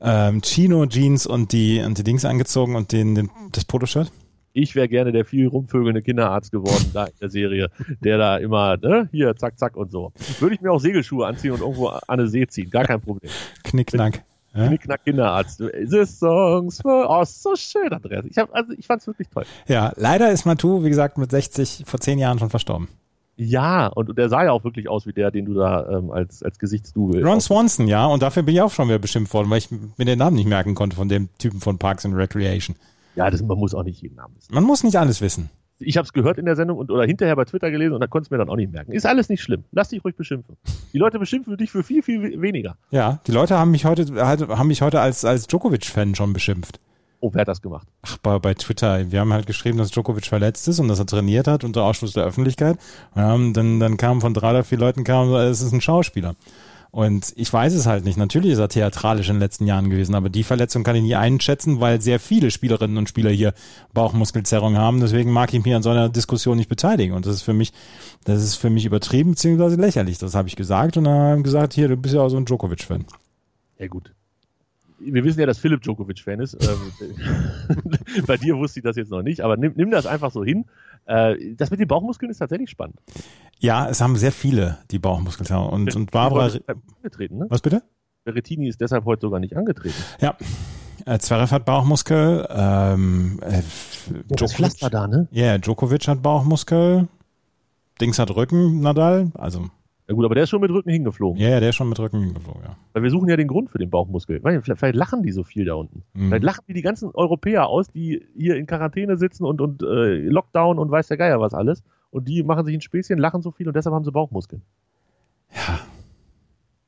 ähm, 0.00 0.42
Chino-Jeans 0.42 1.26
und 1.26 1.52
die, 1.52 1.80
und 1.80 1.98
die 1.98 2.04
Dings 2.04 2.24
angezogen 2.24 2.76
und 2.76 2.92
den, 2.92 3.14
den, 3.14 3.30
das 3.52 3.64
Poloshirt? 3.64 4.12
Ich 4.52 4.74
wäre 4.74 4.88
gerne 4.88 5.12
der 5.12 5.26
viel 5.26 5.48
rumvögelnde 5.48 6.00
Kinderarzt 6.00 6.50
geworden 6.50 6.90
da 6.94 7.04
in 7.04 7.12
der 7.20 7.28
Serie, 7.28 7.68
der 8.00 8.16
da 8.16 8.38
immer, 8.38 8.78
ne, 8.78 9.06
hier, 9.12 9.36
zack, 9.36 9.58
zack 9.58 9.76
und 9.76 9.90
so. 9.90 10.12
Würde 10.40 10.54
ich 10.54 10.62
mir 10.62 10.72
auch 10.72 10.80
Segelschuhe 10.80 11.26
anziehen 11.26 11.52
und 11.52 11.60
irgendwo 11.60 11.88
an 11.88 12.00
eine 12.06 12.26
See 12.26 12.46
ziehen, 12.46 12.70
gar 12.70 12.84
kein 12.84 13.02
Problem. 13.02 13.30
Knickknack. 13.64 14.24
Ja? 14.56 14.68
Knickknack 14.68 15.04
Kinderarzt. 15.04 15.58
The 15.58 16.04
songs 16.06 16.80
for, 16.80 17.06
oh, 17.08 17.24
so 17.24 17.54
schön, 17.56 17.92
Andreas. 17.92 18.24
Ich 18.28 18.38
hab, 18.38 18.54
also 18.54 18.72
ich 18.72 18.86
fand's 18.86 19.06
wirklich 19.06 19.28
toll. 19.28 19.44
ja, 19.66 19.92
leider 19.96 20.30
ist 20.30 20.46
Matu, 20.46 20.84
wie 20.84 20.88
gesagt, 20.88 21.18
mit 21.18 21.30
60 21.30 21.84
vor 21.86 22.00
zehn 22.00 22.18
Jahren 22.18 22.38
schon 22.38 22.50
verstorben. 22.50 22.88
Ja, 23.38 23.88
und 23.88 24.16
der 24.16 24.30
sah 24.30 24.44
ja 24.44 24.52
auch 24.52 24.64
wirklich 24.64 24.88
aus 24.88 25.06
wie 25.06 25.12
der, 25.12 25.30
den 25.30 25.44
du 25.44 25.52
da 25.52 25.86
ähm, 25.90 26.10
als, 26.10 26.42
als 26.42 26.58
Gesichtsdouble. 26.58 27.22
Ron 27.22 27.40
Swanson, 27.42 27.86
ja, 27.86 28.06
und 28.06 28.22
dafür 28.22 28.42
bin 28.42 28.54
ich 28.54 28.62
auch 28.62 28.72
schon 28.72 28.88
wieder 28.88 28.98
beschimpft 28.98 29.34
worden, 29.34 29.50
weil 29.50 29.58
ich 29.58 29.68
mir 29.70 30.06
den 30.06 30.18
Namen 30.18 30.36
nicht 30.36 30.48
merken 30.48 30.74
konnte 30.74 30.96
von 30.96 31.10
dem 31.10 31.28
Typen 31.36 31.60
von 31.60 31.76
Parks 31.76 32.06
and 32.06 32.14
Recreation. 32.14 32.76
Ja, 33.14 33.30
das, 33.30 33.42
man 33.42 33.58
muss 33.58 33.74
auch 33.74 33.82
nicht 33.82 34.00
jeden 34.00 34.16
Namen 34.16 34.34
wissen. 34.36 34.54
Man 34.54 34.64
muss 34.64 34.84
nicht 34.84 34.96
alles 34.96 35.20
wissen. 35.20 35.50
Ich 35.78 35.96
habe 35.98 36.06
es 36.06 36.12
gehört 36.12 36.38
in 36.38 36.46
der 36.46 36.56
Sendung 36.56 36.78
und 36.78 36.90
oder 36.90 37.04
hinterher 37.04 37.36
bei 37.36 37.44
Twitter 37.44 37.70
gelesen 37.70 37.92
und 37.92 38.00
da 38.00 38.06
konnte 38.06 38.26
es 38.26 38.30
mir 38.30 38.38
dann 38.38 38.48
auch 38.48 38.56
nicht 38.56 38.72
merken. 38.72 38.92
Ist 38.92 39.04
alles 39.06 39.28
nicht 39.28 39.42
schlimm. 39.42 39.64
Lass 39.72 39.88
dich 39.90 40.02
ruhig 40.04 40.16
beschimpfen. 40.16 40.56
Die 40.92 40.98
Leute 40.98 41.18
beschimpfen 41.18 41.56
dich 41.56 41.70
für 41.70 41.82
viel, 41.82 42.02
viel 42.02 42.22
we- 42.22 42.40
weniger. 42.40 42.76
Ja, 42.90 43.20
die 43.26 43.32
Leute 43.32 43.58
haben 43.58 43.70
mich 43.72 43.84
heute, 43.84 44.06
halt, 44.26 44.48
haben 44.48 44.68
mich 44.68 44.80
heute 44.80 45.00
als, 45.00 45.24
als 45.24 45.46
Djokovic-Fan 45.46 46.14
schon 46.14 46.32
beschimpft. 46.32 46.80
Oh, 47.20 47.30
wer 47.32 47.40
hat 47.42 47.48
das 47.48 47.62
gemacht? 47.62 47.88
Ach, 48.02 48.18
bei, 48.18 48.38
bei 48.38 48.54
Twitter. 48.54 49.10
Wir 49.10 49.20
haben 49.20 49.32
halt 49.32 49.46
geschrieben, 49.46 49.78
dass 49.78 49.90
Djokovic 49.90 50.26
verletzt 50.26 50.68
ist 50.68 50.80
und 50.80 50.88
dass 50.88 50.98
er 50.98 51.06
trainiert 51.06 51.46
hat 51.46 51.64
unter 51.64 51.82
Ausschluss 51.82 52.12
der 52.12 52.24
Öffentlichkeit. 52.24 52.78
Und 53.14 53.54
dann, 53.54 53.80
dann 53.80 53.96
kam 53.96 54.20
von 54.20 54.34
drei 54.34 54.50
oder 54.50 54.64
vier 54.64 54.78
Leuten 54.78 55.02
kam, 55.04 55.28
so, 55.28 55.38
es 55.38 55.60
ist 55.62 55.72
ein 55.72 55.80
Schauspieler. 55.80 56.34
Und 56.96 57.34
ich 57.36 57.52
weiß 57.52 57.74
es 57.74 57.84
halt 57.84 58.06
nicht. 58.06 58.16
Natürlich 58.16 58.52
ist 58.52 58.58
er 58.58 58.70
theatralisch 58.70 59.28
in 59.28 59.34
den 59.34 59.40
letzten 59.40 59.66
Jahren 59.66 59.90
gewesen, 59.90 60.14
aber 60.14 60.30
die 60.30 60.44
Verletzung 60.44 60.82
kann 60.82 60.96
ich 60.96 61.02
nie 61.02 61.14
einschätzen, 61.14 61.78
weil 61.78 62.00
sehr 62.00 62.18
viele 62.18 62.50
Spielerinnen 62.50 62.96
und 62.96 63.06
Spieler 63.06 63.28
hier 63.28 63.52
Bauchmuskelzerrung 63.92 64.78
haben. 64.78 65.00
Deswegen 65.00 65.30
mag 65.30 65.52
ich 65.52 65.62
mich 65.62 65.74
an 65.74 65.82
so 65.82 65.90
einer 65.90 66.08
Diskussion 66.08 66.56
nicht 66.56 66.70
beteiligen. 66.70 67.14
Und 67.14 67.26
das 67.26 67.34
ist 67.34 67.42
für 67.42 67.52
mich, 67.52 67.74
das 68.24 68.42
ist 68.42 68.54
für 68.54 68.70
mich 68.70 68.86
übertrieben 68.86 69.32
bzw. 69.32 69.78
lächerlich. 69.78 70.16
Das 70.16 70.34
habe 70.34 70.48
ich 70.48 70.56
gesagt 70.56 70.96
und 70.96 71.04
dann 71.04 71.12
haben 71.12 71.42
gesagt, 71.42 71.74
hier, 71.74 71.88
du 71.88 71.98
bist 71.98 72.14
ja 72.14 72.22
auch 72.22 72.30
so 72.30 72.38
ein 72.38 72.46
Djokovic-Fan. 72.46 73.04
Ja, 73.78 73.88
gut. 73.88 74.14
Wir 74.98 75.22
wissen 75.22 75.40
ja, 75.40 75.44
dass 75.44 75.58
Philipp 75.58 75.82
Djokovic 75.82 76.20
Fan 76.20 76.40
ist. 76.40 76.54
Ähm, 76.54 77.90
Bei 78.26 78.38
dir 78.38 78.56
wusste 78.56 78.80
ich 78.80 78.84
das 78.84 78.96
jetzt 78.96 79.10
noch 79.10 79.20
nicht, 79.20 79.42
aber 79.42 79.58
nimm, 79.58 79.74
nimm 79.76 79.90
das 79.90 80.06
einfach 80.06 80.32
so 80.32 80.42
hin. 80.42 80.64
Äh, 81.06 81.54
Das 81.56 81.70
mit 81.70 81.80
den 81.80 81.88
Bauchmuskeln 81.88 82.30
ist 82.30 82.38
tatsächlich 82.38 82.70
spannend. 82.70 82.96
Ja, 83.58 83.88
es 83.88 84.00
haben 84.00 84.16
sehr 84.16 84.32
viele 84.32 84.78
die 84.90 84.98
Bauchmuskelzerrung. 84.98 85.70
Und, 85.70 85.96
und 85.96 86.10
Barbara, 86.10 86.46
ist 86.46 86.60
angetreten, 86.68 87.38
ne? 87.38 87.46
was 87.48 87.60
bitte? 87.62 87.82
Berrettini 88.24 88.68
ist 88.68 88.80
deshalb 88.80 89.04
heute 89.04 89.22
sogar 89.22 89.40
nicht 89.40 89.56
angetreten. 89.56 89.94
Ja. 90.20 90.36
Äh, 91.06 91.18
Zverev 91.20 91.52
hat 91.52 91.64
Bauchmuskel. 91.64 92.46
Ähm, 92.50 93.38
äh, 93.42 93.62
das 94.28 94.52
Pflaster 94.54 94.90
da, 94.90 95.06
ne? 95.06 95.28
Ja, 95.30 95.44
yeah, 95.44 95.58
Djokovic 95.58 96.08
hat 96.08 96.20
Bauchmuskel. 96.22 97.06
Dings 98.00 98.18
hat 98.18 98.34
Rücken, 98.34 98.80
Nadal. 98.80 99.30
Also, 99.34 99.70
Ja 100.08 100.14
gut, 100.14 100.24
aber 100.24 100.34
der 100.36 100.44
ist 100.44 100.50
schon 100.50 100.60
mit 100.60 100.70
Rücken 100.70 100.90
hingeflogen. 100.90 101.40
ja, 101.40 101.48
yeah, 101.48 101.60
der 101.60 101.70
ist 101.70 101.74
schon 101.76 101.88
mit 101.88 101.98
Rücken 101.98 102.20
hingeflogen, 102.20 102.62
ja. 102.62 102.76
Weil 102.92 103.02
wir 103.02 103.10
suchen 103.10 103.28
ja 103.28 103.36
den 103.36 103.48
Grund 103.48 103.70
für 103.70 103.78
den 103.78 103.90
Bauchmuskel. 103.90 104.38
Meine, 104.40 104.62
Vielleicht, 104.62 104.78
vielleicht 104.78 104.94
lachen 104.96 105.22
die 105.24 105.32
so 105.32 105.42
viel 105.42 105.64
da 105.64 105.74
unten. 105.74 106.04
Mhm. 106.14 106.28
Vielleicht 106.28 106.44
lachen 106.44 106.64
die 106.68 106.74
die 106.74 106.82
ganzen 106.82 107.10
Europäer 107.12 107.66
aus, 107.66 107.88
die 107.88 108.24
hier 108.36 108.56
in 108.56 108.66
Quarantäne 108.66 109.16
sitzen 109.16 109.44
und, 109.44 109.60
und 109.60 109.82
äh, 109.82 110.18
Lockdown 110.28 110.78
und 110.78 110.90
weiß 110.90 111.08
der 111.08 111.16
Geier 111.16 111.40
was 111.40 111.54
alles. 111.54 111.82
Und 112.10 112.28
die 112.28 112.42
machen 112.44 112.64
sich 112.64 112.74
ein 112.74 112.80
Späßchen, 112.80 113.18
lachen 113.18 113.42
so 113.42 113.50
viel 113.50 113.66
und 113.66 113.74
deshalb 113.74 113.94
haben 113.94 114.04
sie 114.04 114.12
Bauchmuskeln. 114.12 114.62
Ja. 115.54 115.80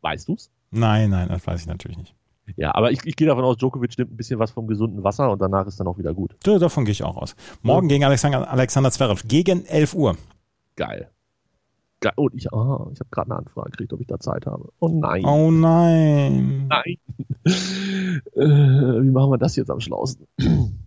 Weißt 0.00 0.28
du's? 0.28 0.50
Nein, 0.70 1.10
nein, 1.10 1.28
das 1.28 1.46
weiß 1.46 1.60
ich 1.62 1.66
natürlich 1.66 1.98
nicht. 1.98 2.14
Ja, 2.56 2.74
aber 2.74 2.92
ich, 2.92 3.00
ich 3.04 3.16
gehe 3.16 3.26
davon 3.26 3.44
aus, 3.44 3.56
Djokovic 3.58 3.98
nimmt 3.98 4.12
ein 4.12 4.16
bisschen 4.16 4.38
was 4.38 4.52
vom 4.52 4.66
gesunden 4.68 5.02
Wasser 5.04 5.30
und 5.30 5.42
danach 5.42 5.66
ist 5.66 5.78
dann 5.80 5.86
auch 5.86 5.98
wieder 5.98 6.14
gut. 6.14 6.34
Da- 6.44 6.58
Davon 6.58 6.84
gehe 6.84 6.92
ich 6.92 7.02
auch 7.02 7.16
aus. 7.16 7.34
Morgen 7.62 7.88
gegen 7.88 8.04
Alexander, 8.04 8.48
Alexander 8.50 8.90
Zverev. 8.90 9.22
Gegen 9.26 9.64
11 9.66 9.94
Uhr. 9.94 10.16
Geil. 10.76 11.10
Und 12.16 12.34
ich, 12.34 12.52
ah, 12.52 12.88
ich 12.92 13.00
habe 13.00 13.10
gerade 13.10 13.30
eine 13.30 13.38
Anfrage 13.40 13.70
gekriegt, 13.70 13.92
ob 13.92 14.00
ich 14.00 14.06
da 14.06 14.20
Zeit 14.20 14.46
habe. 14.46 14.68
Oh 14.78 14.88
nein. 14.88 15.24
Oh 15.24 15.50
nein. 15.50 16.68
Nein. 16.68 16.96
äh, 18.34 19.02
wie 19.02 19.10
machen 19.10 19.30
wir 19.30 19.38
das 19.38 19.56
jetzt 19.56 19.70
am 19.70 19.80
schlausten? 19.80 20.26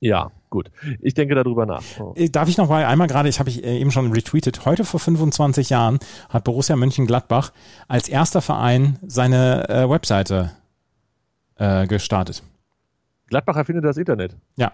ja, 0.00 0.32
gut. 0.50 0.70
Ich 1.00 1.14
denke 1.14 1.36
darüber 1.36 1.66
nach. 1.66 1.82
Oh. 2.00 2.14
Äh, 2.16 2.30
Darf 2.30 2.48
ich 2.48 2.56
noch 2.56 2.68
mal 2.68 2.84
einmal 2.84 3.06
gerade, 3.06 3.28
ich 3.28 3.38
habe 3.38 3.48
ich 3.48 3.62
äh, 3.62 3.78
eben 3.78 3.92
schon 3.92 4.10
retweetet, 4.12 4.64
heute 4.64 4.84
vor 4.84 4.98
25 4.98 5.70
Jahren 5.70 6.00
hat 6.28 6.44
Borussia 6.44 6.74
Mönchengladbach 6.74 7.52
als 7.86 8.08
erster 8.08 8.40
Verein 8.40 8.98
seine 9.06 9.68
äh, 9.68 9.88
Webseite 9.88 10.50
äh, 11.56 11.86
gestartet. 11.86 12.42
Gladbach 13.28 13.56
erfindet 13.56 13.84
das 13.84 13.96
Internet. 13.96 14.36
Ja. 14.56 14.72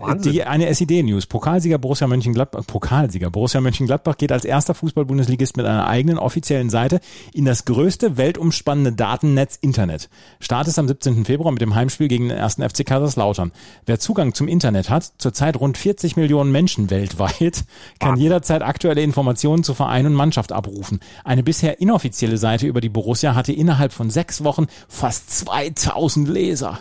Wahnsinn. 0.00 0.32
Die, 0.32 0.44
eine 0.44 0.72
SID-News. 0.72 1.26
Pokalsieger 1.26 1.78
Borussia 1.78 2.06
Mönchengladbach, 2.06 2.66
Pokalsieger 2.66 3.30
Borussia 3.30 3.60
Mönchengladbach 3.60 4.16
geht 4.16 4.32
als 4.32 4.44
erster 4.44 4.74
Fußball-Bundesligist 4.74 5.56
mit 5.56 5.66
einer 5.66 5.86
eigenen 5.86 6.18
offiziellen 6.18 6.70
Seite 6.70 7.00
in 7.32 7.44
das 7.44 7.64
größte 7.64 8.16
weltumspannende 8.16 8.92
Datennetz 8.92 9.56
Internet. 9.56 10.08
Start 10.40 10.68
ist 10.68 10.78
am 10.78 10.88
17. 10.88 11.24
Februar 11.24 11.52
mit 11.52 11.60
dem 11.60 11.74
Heimspiel 11.74 12.08
gegen 12.08 12.28
den 12.28 12.38
ersten 12.38 12.68
FC 12.68 12.84
Kaiserslautern. 12.84 13.52
Wer 13.84 13.98
Zugang 13.98 14.34
zum 14.34 14.48
Internet 14.48 14.90
hat, 14.90 15.12
zurzeit 15.18 15.58
rund 15.58 15.78
40 15.78 16.16
Millionen 16.16 16.52
Menschen 16.52 16.90
weltweit, 16.90 17.64
kann 17.98 18.16
jederzeit 18.16 18.62
aktuelle 18.62 19.02
Informationen 19.02 19.64
zu 19.64 19.74
Verein 19.74 20.06
und 20.06 20.14
Mannschaft 20.14 20.52
abrufen. 20.52 21.00
Eine 21.24 21.42
bisher 21.42 21.80
inoffizielle 21.80 22.38
Seite 22.38 22.66
über 22.66 22.80
die 22.80 22.88
Borussia 22.88 23.34
hatte 23.34 23.52
innerhalb 23.52 23.92
von 23.92 24.10
sechs 24.10 24.44
Wochen 24.44 24.66
fast 24.88 25.30
2000 25.30 26.28
Leser. 26.28 26.80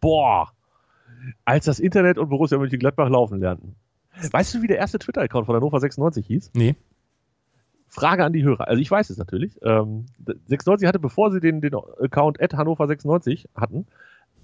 Boah. 0.00 0.52
Als 1.44 1.66
das 1.66 1.80
Internet 1.80 2.18
und 2.18 2.28
Borussia 2.28 2.58
Mönchengladbach 2.58 3.08
laufen 3.08 3.40
lernten. 3.40 3.76
Weißt 4.30 4.54
du, 4.54 4.62
wie 4.62 4.66
der 4.66 4.78
erste 4.78 4.98
Twitter-Account 4.98 5.46
von 5.46 5.56
Hannover 5.56 5.80
96 5.80 6.26
hieß? 6.26 6.50
Nee. 6.54 6.76
Frage 7.88 8.24
an 8.24 8.32
die 8.32 8.42
Hörer. 8.42 8.68
Also 8.68 8.80
ich 8.80 8.90
weiß 8.90 9.10
es 9.10 9.18
natürlich. 9.18 9.58
Ähm, 9.62 10.06
96 10.46 10.86
hatte, 10.86 10.98
bevor 10.98 11.30
sie 11.30 11.40
den, 11.40 11.60
den 11.60 11.74
Account 11.74 12.40
at 12.40 12.54
Hannover 12.54 12.86
96 12.86 13.48
hatten, 13.54 13.86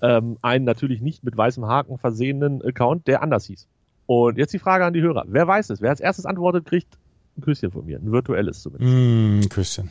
ähm, 0.03 0.39
einen 0.43 0.65
natürlich 0.65 1.01
nicht 1.01 1.25
mit 1.25 1.37
weißem 1.37 1.67
Haken 1.67 1.99
versehenen 1.99 2.63
Account, 2.63 3.07
der 3.07 3.23
anders 3.23 3.47
hieß. 3.47 3.69
Und 4.07 4.39
jetzt 4.39 4.53
die 4.53 4.59
Frage 4.59 4.85
an 4.85 4.93
die 4.93 5.03
Hörer. 5.03 5.25
Wer 5.29 5.47
weiß 5.47 5.71
es? 5.71 5.81
Wer 5.81 5.91
als 5.91 6.01
erstes 6.01 6.27
antwortet, 6.27 6.65
kriegt 6.65 6.99
ein 7.37 7.43
Küsschen 7.43 7.71
von 7.71 7.85
mir. 7.85 7.99
Ein 7.99 8.11
virtuelles 8.13 8.63
zumindest. 8.63 8.95
Mm, 8.95 9.49
Küsschen. 9.49 9.91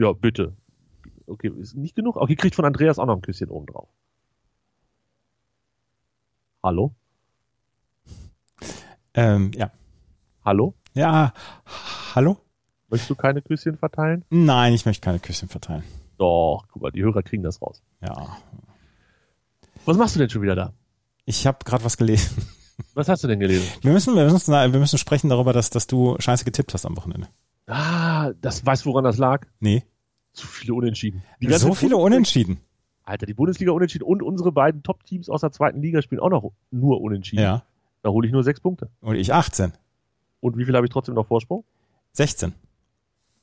Ja, 0.00 0.12
bitte. 0.12 0.54
Okay, 1.26 1.52
ist 1.60 1.76
nicht 1.76 1.94
genug? 1.94 2.16
Okay, 2.16 2.34
kriegt 2.34 2.54
von 2.54 2.64
Andreas 2.64 2.98
auch 2.98 3.04
noch 3.04 3.16
ein 3.16 3.20
Küsschen 3.20 3.50
oben 3.50 3.66
drauf. 3.66 3.88
Hallo? 6.62 6.94
Ähm, 9.14 9.50
ja. 9.54 9.70
Hallo? 10.44 10.74
Ja, 10.94 11.32
hallo? 12.14 12.36
Möchtest 12.88 13.10
du 13.10 13.14
keine 13.14 13.40
Küsschen 13.40 13.78
verteilen? 13.78 14.24
Nein, 14.30 14.74
ich 14.74 14.84
möchte 14.84 15.04
keine 15.04 15.20
Küsschen 15.20 15.48
verteilen. 15.48 15.84
Doch, 16.18 16.64
guck 16.70 16.82
mal, 16.82 16.90
die 16.90 17.02
Hörer 17.02 17.22
kriegen 17.22 17.42
das 17.42 17.62
raus. 17.62 17.82
Ja. 18.02 18.36
Was 19.86 19.96
machst 19.96 20.16
du 20.16 20.18
denn 20.18 20.28
schon 20.28 20.42
wieder 20.42 20.54
da? 20.54 20.72
Ich 21.24 21.46
habe 21.46 21.58
gerade 21.64 21.84
was 21.84 21.96
gelesen. 21.96 22.46
Was 22.94 23.08
hast 23.08 23.22
du 23.24 23.28
denn 23.28 23.40
gelesen? 23.40 23.66
Wir 23.82 23.92
müssen, 23.92 24.14
wir 24.14 24.24
müssen, 24.30 24.52
wir 24.52 24.80
müssen 24.80 24.98
sprechen 24.98 25.28
darüber, 25.28 25.52
dass, 25.52 25.70
dass 25.70 25.86
du 25.86 26.16
scheiße 26.18 26.44
getippt 26.44 26.74
hast 26.74 26.86
am 26.86 26.96
Wochenende. 26.96 27.28
Ah, 27.66 28.32
das 28.40 28.64
weißt 28.66 28.84
du, 28.84 28.90
woran 28.90 29.04
das 29.04 29.18
lag? 29.18 29.46
Nee. 29.60 29.84
Zu 30.32 30.46
viele 30.46 30.74
Unentschieden. 30.74 31.22
Die 31.40 31.52
So 31.52 31.74
viele 31.74 31.96
Unentschieden. 31.96 32.60
Alter, 33.04 33.26
die 33.26 33.34
Bundesliga 33.34 33.72
unentschieden 33.72 34.04
und 34.04 34.22
unsere 34.22 34.52
beiden 34.52 34.82
Top-Teams 34.82 35.28
aus 35.28 35.40
der 35.40 35.52
zweiten 35.52 35.80
Liga 35.82 36.02
spielen 36.02 36.20
auch 36.20 36.30
noch 36.30 36.52
nur 36.70 37.00
unentschieden. 37.00 37.42
Ja. 37.42 37.64
Da 38.02 38.10
hole 38.10 38.26
ich 38.26 38.32
nur 38.32 38.42
sechs 38.44 38.60
Punkte. 38.60 38.88
Und 39.00 39.16
ich 39.16 39.32
18. 39.32 39.72
Und 40.40 40.56
wie 40.56 40.64
viel 40.64 40.74
habe 40.74 40.86
ich 40.86 40.92
trotzdem 40.92 41.14
noch 41.14 41.26
Vorsprung? 41.26 41.64
16. 42.12 42.54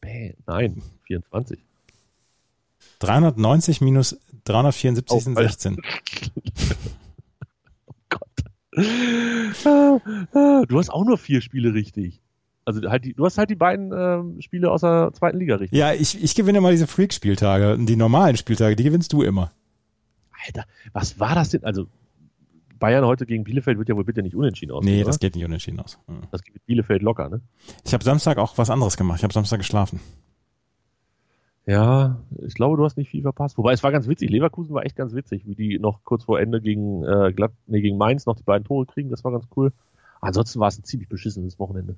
Bäh, 0.02 0.34
nein, 0.46 0.82
24. 1.04 1.60
390 3.00 3.82
minus 3.82 4.18
374 4.46 5.24
sind 5.24 5.34
Oh, 5.38 5.40
Alter. 5.40 5.52
16. 5.52 5.78
Ah, 9.66 10.00
ah, 10.34 10.64
Du 10.68 10.78
hast 10.78 10.90
auch 10.90 11.04
nur 11.04 11.18
vier 11.18 11.42
Spiele 11.42 11.74
richtig. 11.74 12.22
Also 12.68 12.82
halt 12.90 13.06
die, 13.06 13.14
du 13.14 13.24
hast 13.24 13.38
halt 13.38 13.50
die 13.50 13.56
beiden 13.56 13.94
ähm, 13.94 14.42
Spiele 14.42 14.70
aus 14.70 14.82
der 14.82 15.12
zweiten 15.14 15.40
Liga 15.40 15.56
richtig. 15.56 15.80
Ja, 15.80 15.94
ich, 15.94 16.22
ich 16.22 16.36
gewinne 16.36 16.58
immer 16.58 16.72
diese 16.72 16.86
Freak-Spieltage. 16.86 17.78
Die 17.80 17.96
normalen 17.96 18.36
Spieltage, 18.36 18.76
die 18.76 18.84
gewinnst 18.84 19.14
du 19.14 19.24
immer. 19.24 19.54
Alter, 20.46 20.66
was 20.92 21.18
war 21.18 21.34
das 21.34 21.52
denn? 21.52 21.64
Also 21.64 21.88
Bayern 22.78 23.06
heute 23.06 23.26
gegen 23.26 23.46
Bielefeld 23.46 23.78
wird 23.78 23.88
ja 23.88 23.96
wohl 23.96 24.04
bitte 24.04 24.22
nicht 24.22 24.36
unentschieden 24.36 24.74
aus. 24.74 24.84
Nee, 24.84 25.06
das 25.06 25.20
geht 25.20 25.36
nicht 25.36 25.46
unentschieden 25.46 25.80
aus. 25.80 25.98
Hm. 26.08 26.24
das 26.30 26.44
geht 26.44 26.56
mit 26.56 26.66
Bielefeld 26.66 27.02
locker, 27.02 27.30
ne? 27.30 27.40
Ich 27.86 27.94
habe 27.94 28.04
Samstag 28.04 28.38
auch 28.38 28.58
was 28.58 28.70
anderes 28.70 28.98
gemacht. 28.98 29.20
Ich 29.20 29.24
habe 29.24 29.34
Samstag 29.34 29.60
geschlafen. 29.60 30.02
Ja, 31.66 32.18
ich 32.46 32.54
glaube, 32.54 32.76
du 32.76 32.84
hast 32.84 32.98
nicht 32.98 33.10
viel 33.10 33.22
verpasst. 33.22 33.58
Wobei 33.58 33.72
es 33.72 33.82
war 33.82 33.94
ganz 33.94 34.10
witzig. 34.10 34.30
Leverkusen 34.30 34.76
war 34.76 34.86
echt 34.86 34.98
ganz 34.98 35.14
witzig, 35.14 35.44
wie 35.46 35.56
die 35.56 35.80
noch 35.80 36.04
kurz 36.04 36.26
vor 36.26 36.38
Ende 36.38 36.60
gegen, 36.60 37.06
äh, 37.06 37.32
Glatt, 37.32 37.54
nee, 37.66 37.80
gegen 37.80 37.98
Mainz 37.98 38.26
noch 38.26 38.36
die 38.36 38.44
beiden 38.44 38.68
Tore 38.68 38.86
kriegen. 38.86 39.10
Das 39.10 39.24
war 39.24 39.32
ganz 39.32 39.46
cool. 39.56 39.72
Ansonsten 40.20 40.60
war 40.60 40.68
es 40.68 40.78
ein 40.78 40.84
ziemlich 40.84 41.08
beschissenes 41.08 41.60
Wochenende. 41.60 41.96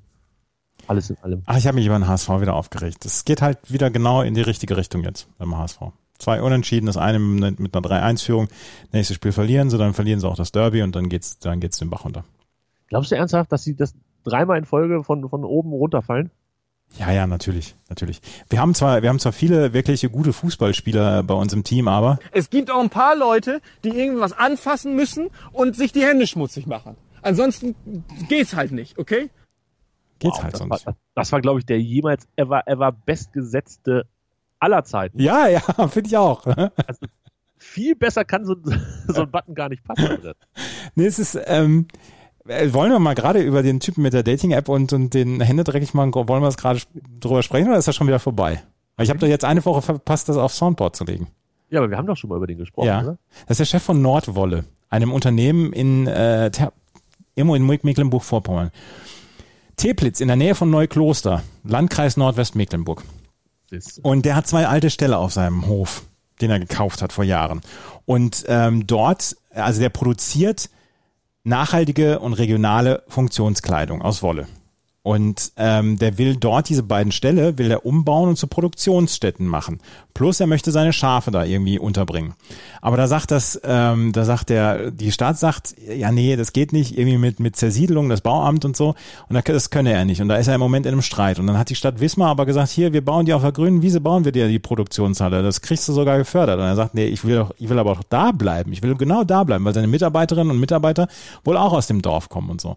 Alles 0.87 1.09
in 1.09 1.17
allem. 1.21 1.43
Ach, 1.45 1.57
ich 1.57 1.67
habe 1.67 1.75
mich 1.75 1.85
über 1.85 1.97
den 1.97 2.07
HSV 2.07 2.29
wieder 2.41 2.55
aufgeregt. 2.55 3.05
Es 3.05 3.25
geht 3.25 3.41
halt 3.41 3.57
wieder 3.71 3.89
genau 3.91 4.21
in 4.21 4.33
die 4.33 4.41
richtige 4.41 4.77
Richtung 4.77 5.03
jetzt 5.03 5.27
beim 5.37 5.55
HSV. 5.57 5.79
Zwei 6.17 6.41
Unentschieden, 6.41 6.85
das 6.85 6.97
eine 6.97 7.19
mit 7.19 7.59
einer 7.59 7.87
3-1-Führung. 7.87 8.49
Nächstes 8.91 9.15
Spiel 9.15 9.31
verlieren 9.31 9.69
sie, 9.69 9.77
dann 9.77 9.93
verlieren 9.93 10.19
sie 10.19 10.27
auch 10.27 10.35
das 10.35 10.51
Derby 10.51 10.81
und 10.81 10.95
dann 10.95 11.07
geht's, 11.07 11.39
dann 11.39 11.59
geht's 11.59 11.79
den 11.79 11.89
Bach 11.89 12.03
runter. 12.03 12.25
Glaubst 12.87 13.11
du 13.11 13.15
ernsthaft, 13.15 13.51
dass 13.51 13.63
sie 13.63 13.75
das 13.75 13.93
dreimal 14.25 14.57
in 14.57 14.65
Folge 14.65 15.03
von, 15.03 15.29
von 15.29 15.45
oben 15.45 15.71
runterfallen? 15.71 16.31
Ja, 16.97 17.11
ja, 17.11 17.27
natürlich, 17.27 17.75
natürlich. 17.87 18.19
Wir 18.49 18.59
haben 18.59 18.73
zwar, 18.73 19.01
wir 19.01 19.09
haben 19.09 19.19
zwar 19.19 19.31
viele 19.31 19.73
wirkliche 19.73 20.09
gute 20.09 20.33
Fußballspieler 20.33 21.23
bei 21.23 21.35
uns 21.35 21.53
im 21.53 21.63
Team, 21.63 21.87
aber 21.87 22.19
Es 22.31 22.49
gibt 22.49 22.71
auch 22.71 22.81
ein 22.81 22.89
paar 22.89 23.15
Leute, 23.15 23.61
die 23.83 23.89
irgendwas 23.89 24.33
anfassen 24.33 24.95
müssen 24.95 25.29
und 25.51 25.75
sich 25.75 25.91
die 25.91 26.01
Hände 26.01 26.25
schmutzig 26.25 26.65
machen. 26.65 26.95
Ansonsten 27.21 27.75
geht's 28.27 28.55
halt 28.55 28.71
nicht, 28.71 28.97
okay? 28.97 29.29
Geht's 30.19 30.37
Wow, 30.37 30.43
halt 30.43 30.53
das, 30.53 30.59
sonst. 30.59 30.85
war, 30.85 30.95
das 31.15 31.31
war, 31.31 31.41
glaube 31.41 31.59
ich, 31.59 31.65
der 31.65 31.79
jemals 31.81 32.27
ever, 32.35 32.67
ever 32.67 32.91
bestgesetzte 32.91 34.05
aller 34.59 34.83
Zeiten. 34.83 35.19
Ja, 35.21 35.47
ja, 35.47 35.59
finde 35.87 36.07
ich 36.09 36.17
auch. 36.17 36.45
Viel 37.57 37.95
besser 37.95 38.25
kann 38.25 38.45
so, 38.45 38.55
so 39.07 39.21
ein 39.23 39.31
Button 39.31 39.55
gar 39.55 39.69
nicht 39.69 39.83
passen. 39.83 40.33
nee, 40.95 41.05
es 41.05 41.19
ist, 41.19 41.37
ähm, 41.45 41.87
äh, 42.47 42.71
wollen 42.73 42.91
wir 42.91 42.99
mal 42.99 43.15
gerade 43.15 43.41
über 43.41 43.63
den 43.63 43.79
Typen 43.79 44.01
mit 44.01 44.13
der 44.13 44.23
Dating-App 44.23 44.69
und, 44.69 44.93
und 44.93 45.13
den 45.13 45.41
Hände 45.41 45.63
dreckig 45.63 45.93
machen, 45.93 46.13
wollen 46.13 46.41
wir 46.41 46.47
das 46.47 46.57
gerade 46.57 46.79
drüber 47.19 47.43
sprechen 47.43 47.67
oder 47.67 47.77
ist 47.77 47.87
das 47.87 47.95
schon 47.95 48.07
wieder 48.07 48.19
vorbei? 48.19 48.61
Weil 48.95 49.03
ich 49.05 49.09
habe 49.09 49.19
doch 49.19 49.27
jetzt 49.27 49.45
eine 49.45 49.63
Woche 49.65 49.81
verpasst, 49.81 50.29
das 50.29 50.37
auf 50.37 50.53
Soundboard 50.53 50.95
zu 50.95 51.05
legen. 51.05 51.27
Ja, 51.69 51.79
aber 51.79 51.89
wir 51.89 51.97
haben 51.97 52.07
doch 52.07 52.17
schon 52.17 52.29
mal 52.29 52.37
über 52.37 52.47
den 52.47 52.57
gesprochen, 52.57 52.87
Ja. 52.87 53.01
oder? 53.01 53.17
Das 53.47 53.51
ist 53.51 53.59
der 53.59 53.65
Chef 53.65 53.83
von 53.83 54.01
Nordwolle, 54.01 54.65
einem 54.89 55.11
Unternehmen 55.11 55.71
in, 55.73 56.07
äh, 56.07 56.49
Ter 56.51 56.73
in 57.35 57.47
Mecklenburg-Vorpommern. 57.47 58.71
Teplitz 59.79 60.19
in 60.19 60.27
der 60.27 60.35
Nähe 60.35 60.55
von 60.55 60.69
Neukloster, 60.69 61.41
Landkreis 61.63 62.17
Nordwestmecklenburg. 62.17 63.01
Und 64.01 64.25
der 64.25 64.35
hat 64.35 64.45
zwei 64.45 64.67
alte 64.67 64.89
Ställe 64.89 65.17
auf 65.17 65.31
seinem 65.31 65.67
Hof, 65.67 66.03
den 66.41 66.51
er 66.51 66.59
gekauft 66.59 67.01
hat 67.01 67.13
vor 67.13 67.23
Jahren. 67.23 67.61
Und 68.05 68.43
ähm, 68.47 68.87
dort, 68.87 69.37
also 69.51 69.79
der 69.79 69.89
produziert 69.89 70.69
nachhaltige 71.45 72.19
und 72.19 72.33
regionale 72.33 73.03
Funktionskleidung 73.07 74.01
aus 74.01 74.21
Wolle. 74.21 74.47
Und 75.01 75.53
ähm, 75.55 75.97
der 75.97 76.17
will 76.17 76.35
dort 76.35 76.67
diese 76.67 76.83
beiden 76.83 77.13
Ställe, 77.13 77.57
will 77.57 77.71
er 77.71 77.85
umbauen 77.85 78.27
und 78.29 78.35
zu 78.35 78.47
Produktionsstätten 78.47 79.47
machen. 79.47 79.79
Plus 80.13 80.41
er 80.41 80.47
möchte 80.47 80.71
seine 80.71 80.91
Schafe 80.91 81.31
da 81.31 81.45
irgendwie 81.45 81.79
unterbringen. 81.79 82.33
Aber 82.81 82.97
da 82.97 83.07
sagt 83.07 83.31
das, 83.31 83.59
ähm, 83.63 84.11
da 84.11 84.25
sagt 84.25 84.49
der, 84.49 84.91
die 84.91 85.13
Stadt 85.13 85.39
sagt, 85.39 85.73
ja 85.87 86.11
nee, 86.11 86.35
das 86.35 86.51
geht 86.51 86.73
nicht, 86.73 86.97
irgendwie 86.97 87.17
mit, 87.17 87.39
mit 87.39 87.55
Zersiedelung, 87.55 88.09
das 88.09 88.19
Bauamt 88.19 88.65
und 88.65 88.75
so. 88.75 88.89
Und 89.29 89.35
da- 89.35 89.41
das 89.41 89.69
könne 89.69 89.93
er 89.93 90.03
nicht. 90.03 90.21
Und 90.21 90.27
da 90.27 90.35
ist 90.35 90.47
er 90.47 90.55
im 90.55 90.59
Moment 90.59 90.85
in 90.85 90.91
einem 90.91 91.01
Streit. 91.01 91.39
Und 91.39 91.47
dann 91.47 91.57
hat 91.57 91.69
die 91.69 91.75
Stadt 91.75 92.01
Wismar 92.01 92.29
aber 92.29 92.45
gesagt, 92.45 92.69
hier, 92.69 92.91
wir 92.91 93.03
bauen 93.03 93.25
dir 93.25 93.37
auf 93.37 93.41
der 93.41 93.53
grünen 93.53 93.81
Wiese, 93.81 94.01
bauen 94.01 94.25
wir 94.25 94.33
dir 94.33 94.49
die 94.49 94.59
Produktionshalle. 94.59 95.41
Das 95.43 95.61
kriegst 95.61 95.87
du 95.87 95.93
sogar 95.93 96.17
gefördert. 96.17 96.59
Und 96.59 96.65
er 96.65 96.75
sagt, 96.75 96.93
nee, 96.93 97.05
ich 97.05 97.23
will 97.23 97.37
doch, 97.37 97.51
ich 97.57 97.69
will 97.69 97.79
aber 97.79 97.91
auch 97.93 98.03
da 98.09 98.33
bleiben. 98.33 98.73
Ich 98.73 98.83
will 98.83 98.95
genau 98.95 99.23
da 99.23 99.45
bleiben, 99.45 99.63
weil 99.63 99.73
seine 99.73 99.87
Mitarbeiterinnen 99.87 100.51
und 100.51 100.59
Mitarbeiter 100.59 101.07
wohl 101.45 101.55
auch 101.55 101.71
aus 101.71 101.87
dem 101.87 102.01
Dorf 102.01 102.27
kommen 102.27 102.49
und 102.49 102.59
so. 102.59 102.75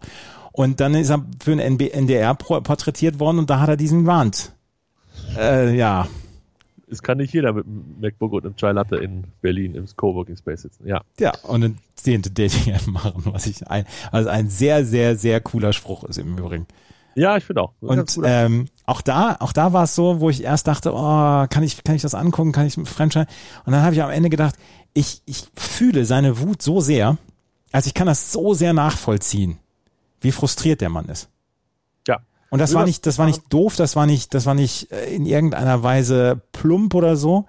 Und 0.53 0.79
dann 0.79 0.95
ist 0.95 1.09
er 1.09 1.25
für 1.43 1.51
ein 1.51 1.59
NDR 1.59 2.33
porträtiert 2.35 3.19
worden 3.19 3.39
und 3.39 3.49
da 3.49 3.59
hat 3.59 3.69
er 3.69 3.77
diesen 3.77 4.05
Wand. 4.05 4.53
Äh, 5.37 5.75
ja, 5.75 6.07
es 6.93 7.01
kann 7.01 7.17
nicht 7.17 7.33
jeder 7.33 7.53
mit 7.53 7.65
einem 7.65 7.95
MacBook 7.99 8.33
und 8.33 8.45
einem 8.45 8.55
Chai 8.55 8.71
Latte 8.71 8.97
in 8.97 9.25
Berlin 9.41 9.75
im 9.75 9.85
Coworking 9.95 10.37
Space 10.37 10.61
sitzen. 10.61 10.87
Ja. 10.87 11.01
ja, 11.19 11.33
und 11.43 11.63
eine 11.63 11.75
zehnte 11.95 12.31
Dating-App 12.31 12.87
machen, 12.87 13.23
was 13.25 13.47
ich 13.47 13.67
ein, 13.67 13.85
also 14.11 14.29
ein 14.29 14.47
sehr, 14.49 14.85
sehr, 14.85 15.17
sehr 15.17 15.41
cooler 15.41 15.73
Spruch 15.73 16.03
ist 16.05 16.17
im 16.17 16.37
Übrigen. 16.37 16.67
Ja, 17.15 17.37
ich 17.37 17.43
finde 17.43 17.63
auch. 17.63 17.73
Und 17.81 18.19
ähm, 18.23 18.67
auch 18.85 19.01
da, 19.01 19.35
auch 19.39 19.53
da 19.53 19.73
war 19.73 19.83
es 19.83 19.93
so, 19.93 20.19
wo 20.19 20.29
ich 20.29 20.43
erst 20.43 20.67
dachte, 20.67 20.93
oh, 20.93 21.45
kann 21.47 21.63
ich, 21.63 21.83
kann 21.83 21.95
ich 21.95 22.01
das 22.01 22.15
angucken, 22.15 22.51
kann 22.51 22.65
ich 22.65 22.73
Franchise? 22.73 23.27
Und 23.65 23.73
dann 23.73 23.83
habe 23.83 23.93
ich 23.93 24.01
am 24.01 24.09
Ende 24.09 24.29
gedacht, 24.29 24.55
ich, 24.93 25.21
ich 25.25 25.45
fühle 25.55 26.05
seine 26.05 26.39
Wut 26.39 26.61
so 26.61 26.79
sehr, 26.79 27.17
also 27.71 27.87
ich 27.87 27.93
kann 27.93 28.07
das 28.07 28.31
so 28.31 28.53
sehr 28.53 28.73
nachvollziehen, 28.73 29.57
wie 30.23 30.31
frustriert 30.31 30.81
der 30.81 30.89
Mann 30.89 31.05
ist. 31.05 31.29
ja. 32.07 32.19
Und 32.49 32.59
das 32.59 32.73
war 32.73 32.85
nicht, 32.85 33.05
das 33.05 33.17
war 33.17 33.25
nicht 33.25 33.51
doof, 33.51 33.75
das 33.75 33.95
war 33.95 34.05
nicht, 34.05 34.33
das 34.33 34.45
war 34.45 34.53
nicht 34.53 34.91
äh, 34.91 35.13
in 35.15 35.25
irgendeiner 35.25 35.81
Weise 35.83 36.41
plump 36.51 36.93
oder 36.93 37.15
so. 37.15 37.47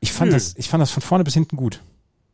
Ich 0.00 0.12
fand 0.12 0.30
Nö. 0.30 0.36
das, 0.36 0.54
ich 0.56 0.68
fand 0.68 0.80
das 0.82 0.90
von 0.90 1.02
vorne 1.02 1.24
bis 1.24 1.34
hinten 1.34 1.56
gut. 1.56 1.80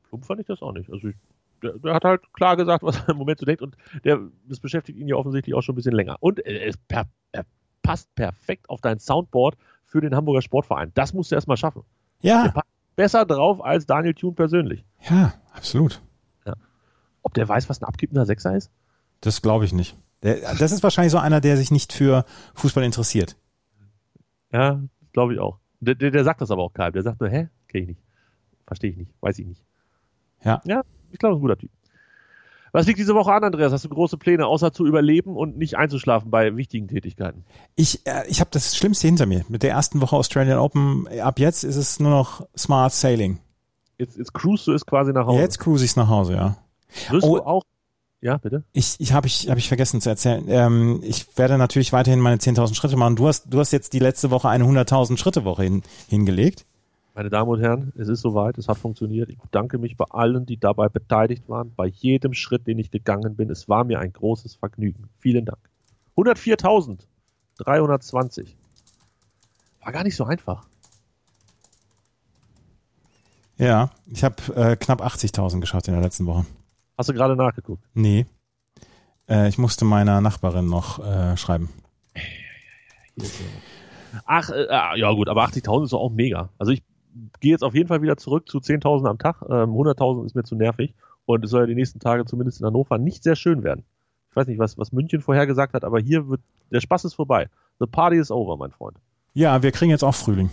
Plump 0.08 0.24
fand 0.24 0.40
ich 0.40 0.46
das 0.46 0.62
auch 0.62 0.72
nicht. 0.72 0.90
Also 0.90 1.08
ich, 1.08 1.16
der, 1.62 1.72
der 1.78 1.94
hat 1.94 2.04
halt 2.04 2.22
klar 2.32 2.56
gesagt, 2.56 2.82
was 2.82 2.96
er 2.98 3.10
im 3.10 3.16
Moment 3.18 3.40
so 3.40 3.46
denkt 3.46 3.62
und 3.62 3.76
der, 4.04 4.20
das 4.48 4.58
beschäftigt 4.60 4.98
ihn 4.98 5.06
ja 5.08 5.16
offensichtlich 5.16 5.54
auch 5.54 5.62
schon 5.62 5.74
ein 5.74 5.76
bisschen 5.76 5.94
länger. 5.94 6.16
Und 6.20 6.40
er, 6.40 6.72
per, 6.88 7.06
er 7.32 7.44
passt 7.82 8.14
perfekt 8.14 8.68
auf 8.70 8.80
dein 8.80 8.98
Soundboard 8.98 9.56
für 9.84 10.00
den 10.00 10.14
Hamburger 10.14 10.42
Sportverein. 10.42 10.92
Das 10.94 11.12
musst 11.12 11.30
du 11.30 11.34
erstmal 11.34 11.56
schaffen. 11.58 11.82
Der 12.22 12.30
Ja, 12.30 12.48
passt 12.52 12.68
besser 12.96 13.26
drauf 13.26 13.62
als 13.62 13.84
Daniel 13.86 14.14
Thune 14.14 14.34
persönlich. 14.34 14.84
ja, 15.10 15.34
absolut. 15.52 16.00
Ob 17.22 17.32
der 17.34 17.48
weiß, 17.48 17.68
was 17.70 17.80
ein 17.80 17.86
abkippender 17.86 18.26
Sechser 18.26 18.54
ist? 18.54 18.70
Das 19.24 19.40
glaube 19.42 19.64
ich 19.64 19.72
nicht. 19.72 19.96
Das 20.20 20.72
ist 20.72 20.82
wahrscheinlich 20.82 21.12
so 21.12 21.18
einer, 21.18 21.40
der 21.40 21.56
sich 21.56 21.70
nicht 21.70 21.92
für 21.92 22.24
Fußball 22.54 22.84
interessiert. 22.84 23.36
Ja, 24.52 24.80
glaube 25.12 25.34
ich 25.34 25.40
auch. 25.40 25.58
Der, 25.80 25.94
der, 25.94 26.10
der 26.10 26.24
sagt 26.24 26.40
das 26.40 26.50
aber 26.50 26.62
auch 26.62 26.72
keinem. 26.72 26.92
Der 26.92 27.02
sagt 27.02 27.20
nur, 27.20 27.30
hä? 27.30 27.48
Kenn 27.68 27.82
ich 27.82 27.88
nicht. 27.88 28.00
Verstehe 28.66 28.90
ich 28.90 28.96
nicht. 28.96 29.10
Weiß 29.20 29.38
ich 29.38 29.46
nicht. 29.46 29.62
Ja. 30.44 30.60
Ja, 30.64 30.82
ich 31.10 31.18
glaube, 31.18 31.36
ein 31.36 31.40
guter 31.40 31.56
Typ. 31.56 31.70
Was 32.72 32.86
liegt 32.86 32.98
diese 32.98 33.14
Woche 33.14 33.32
an, 33.32 33.44
Andreas? 33.44 33.72
Hast 33.72 33.84
du 33.84 33.88
große 33.88 34.16
Pläne, 34.18 34.46
außer 34.46 34.72
zu 34.72 34.84
überleben 34.86 35.36
und 35.36 35.56
nicht 35.56 35.76
einzuschlafen 35.76 36.30
bei 36.30 36.56
wichtigen 36.56 36.88
Tätigkeiten? 36.88 37.44
Ich, 37.76 38.06
äh, 38.06 38.24
ich 38.28 38.40
habe 38.40 38.50
das 38.52 38.76
Schlimmste 38.76 39.06
hinter 39.06 39.26
mir. 39.26 39.44
Mit 39.48 39.62
der 39.62 39.70
ersten 39.70 40.00
Woche 40.00 40.16
Australian 40.16 40.58
Open, 40.58 41.06
ab 41.20 41.38
jetzt 41.38 41.62
ist 41.64 41.76
es 41.76 42.00
nur 42.00 42.10
noch 42.10 42.46
Smart 42.56 42.92
Sailing. 42.92 43.38
Jetzt, 43.96 44.16
jetzt 44.18 44.34
cruise 44.34 44.64
du 44.64 44.72
es 44.72 44.84
quasi 44.86 45.12
nach 45.12 45.26
Hause. 45.26 45.40
Jetzt 45.40 45.60
cruise 45.60 45.84
ich 45.84 45.94
nach 45.96 46.08
Hause, 46.08 46.34
ja. 46.34 46.56
Wirst 47.10 47.26
Oh. 47.26 47.36
du 47.36 47.42
auch. 47.44 47.62
Ja, 48.24 48.38
bitte? 48.38 48.64
Ich, 48.72 48.96
ich 49.00 49.12
habe 49.12 49.26
ich, 49.26 49.50
hab 49.50 49.58
ich 49.58 49.68
vergessen 49.68 50.00
zu 50.00 50.08
erzählen. 50.08 50.46
Ähm, 50.48 51.02
ich 51.04 51.36
werde 51.36 51.58
natürlich 51.58 51.92
weiterhin 51.92 52.20
meine 52.20 52.38
10.000 52.38 52.74
Schritte 52.74 52.96
machen. 52.96 53.16
Du 53.16 53.28
hast, 53.28 53.52
du 53.52 53.60
hast 53.60 53.70
jetzt 53.70 53.92
die 53.92 53.98
letzte 53.98 54.30
Woche 54.30 54.48
eine 54.48 54.64
100.000 54.64 55.18
Schritte 55.18 55.44
Woche 55.44 55.64
hin, 55.64 55.82
hingelegt. 56.08 56.64
Meine 57.14 57.28
Damen 57.28 57.50
und 57.50 57.60
Herren, 57.60 57.92
es 57.98 58.08
ist 58.08 58.22
soweit, 58.22 58.56
es 58.56 58.66
hat 58.66 58.78
funktioniert. 58.78 59.28
Ich 59.28 59.38
bedanke 59.38 59.76
mich 59.76 59.98
bei 59.98 60.06
allen, 60.08 60.46
die 60.46 60.56
dabei 60.56 60.88
beteiligt 60.88 61.50
waren, 61.50 61.74
bei 61.76 61.84
jedem 61.84 62.32
Schritt, 62.32 62.66
den 62.66 62.78
ich 62.78 62.90
gegangen 62.90 63.36
bin. 63.36 63.50
Es 63.50 63.68
war 63.68 63.84
mir 63.84 64.00
ein 64.00 64.14
großes 64.14 64.54
Vergnügen. 64.54 65.10
Vielen 65.18 65.44
Dank. 65.44 65.58
104.320. 66.16 68.46
War 69.82 69.92
gar 69.92 70.02
nicht 70.02 70.16
so 70.16 70.24
einfach. 70.24 70.66
Ja, 73.58 73.90
ich 74.06 74.24
habe 74.24 74.36
äh, 74.56 74.76
knapp 74.76 75.02
80.000 75.02 75.60
geschafft 75.60 75.88
in 75.88 75.94
der 75.94 76.02
letzten 76.02 76.24
Woche. 76.24 76.46
Hast 76.96 77.08
du 77.08 77.14
gerade 77.14 77.36
nachgeguckt? 77.36 77.84
Nee. 77.94 78.26
Äh, 79.28 79.48
ich 79.48 79.58
musste 79.58 79.84
meiner 79.84 80.20
Nachbarin 80.20 80.68
noch 80.68 81.04
äh, 81.04 81.36
schreiben. 81.36 81.68
Ach, 84.26 84.50
äh, 84.50 84.66
ah, 84.68 84.94
ja 84.96 85.10
gut, 85.12 85.28
aber 85.28 85.44
80.000 85.44 85.84
ist 85.84 85.92
doch 85.92 86.00
auch 86.00 86.10
mega. 86.10 86.50
Also 86.58 86.72
ich 86.72 86.82
gehe 87.40 87.52
jetzt 87.52 87.64
auf 87.64 87.74
jeden 87.74 87.88
Fall 87.88 88.02
wieder 88.02 88.16
zurück 88.16 88.48
zu 88.48 88.58
10.000 88.58 89.08
am 89.08 89.18
Tag. 89.18 89.42
Ähm, 89.42 89.70
100.000 89.70 90.26
ist 90.26 90.34
mir 90.34 90.44
zu 90.44 90.54
nervig 90.54 90.94
und 91.26 91.44
es 91.44 91.50
soll 91.50 91.62
ja 91.62 91.66
die 91.66 91.74
nächsten 91.74 92.00
Tage 92.00 92.24
zumindest 92.24 92.60
in 92.60 92.66
Hannover 92.66 92.98
nicht 92.98 93.22
sehr 93.22 93.36
schön 93.36 93.62
werden. 93.62 93.84
Ich 94.30 94.36
weiß 94.36 94.46
nicht, 94.48 94.58
was, 94.58 94.78
was 94.78 94.92
München 94.92 95.20
vorher 95.20 95.46
gesagt 95.46 95.74
hat, 95.74 95.84
aber 95.84 96.00
hier 96.00 96.28
wird, 96.28 96.40
der 96.70 96.80
Spaß 96.80 97.04
ist 97.04 97.14
vorbei. 97.14 97.48
The 97.78 97.86
party 97.86 98.16
is 98.16 98.30
over, 98.30 98.56
mein 98.56 98.72
Freund. 98.72 98.98
Ja, 99.32 99.62
wir 99.62 99.72
kriegen 99.72 99.90
jetzt 99.90 100.04
auch 100.04 100.14
Frühling. 100.14 100.50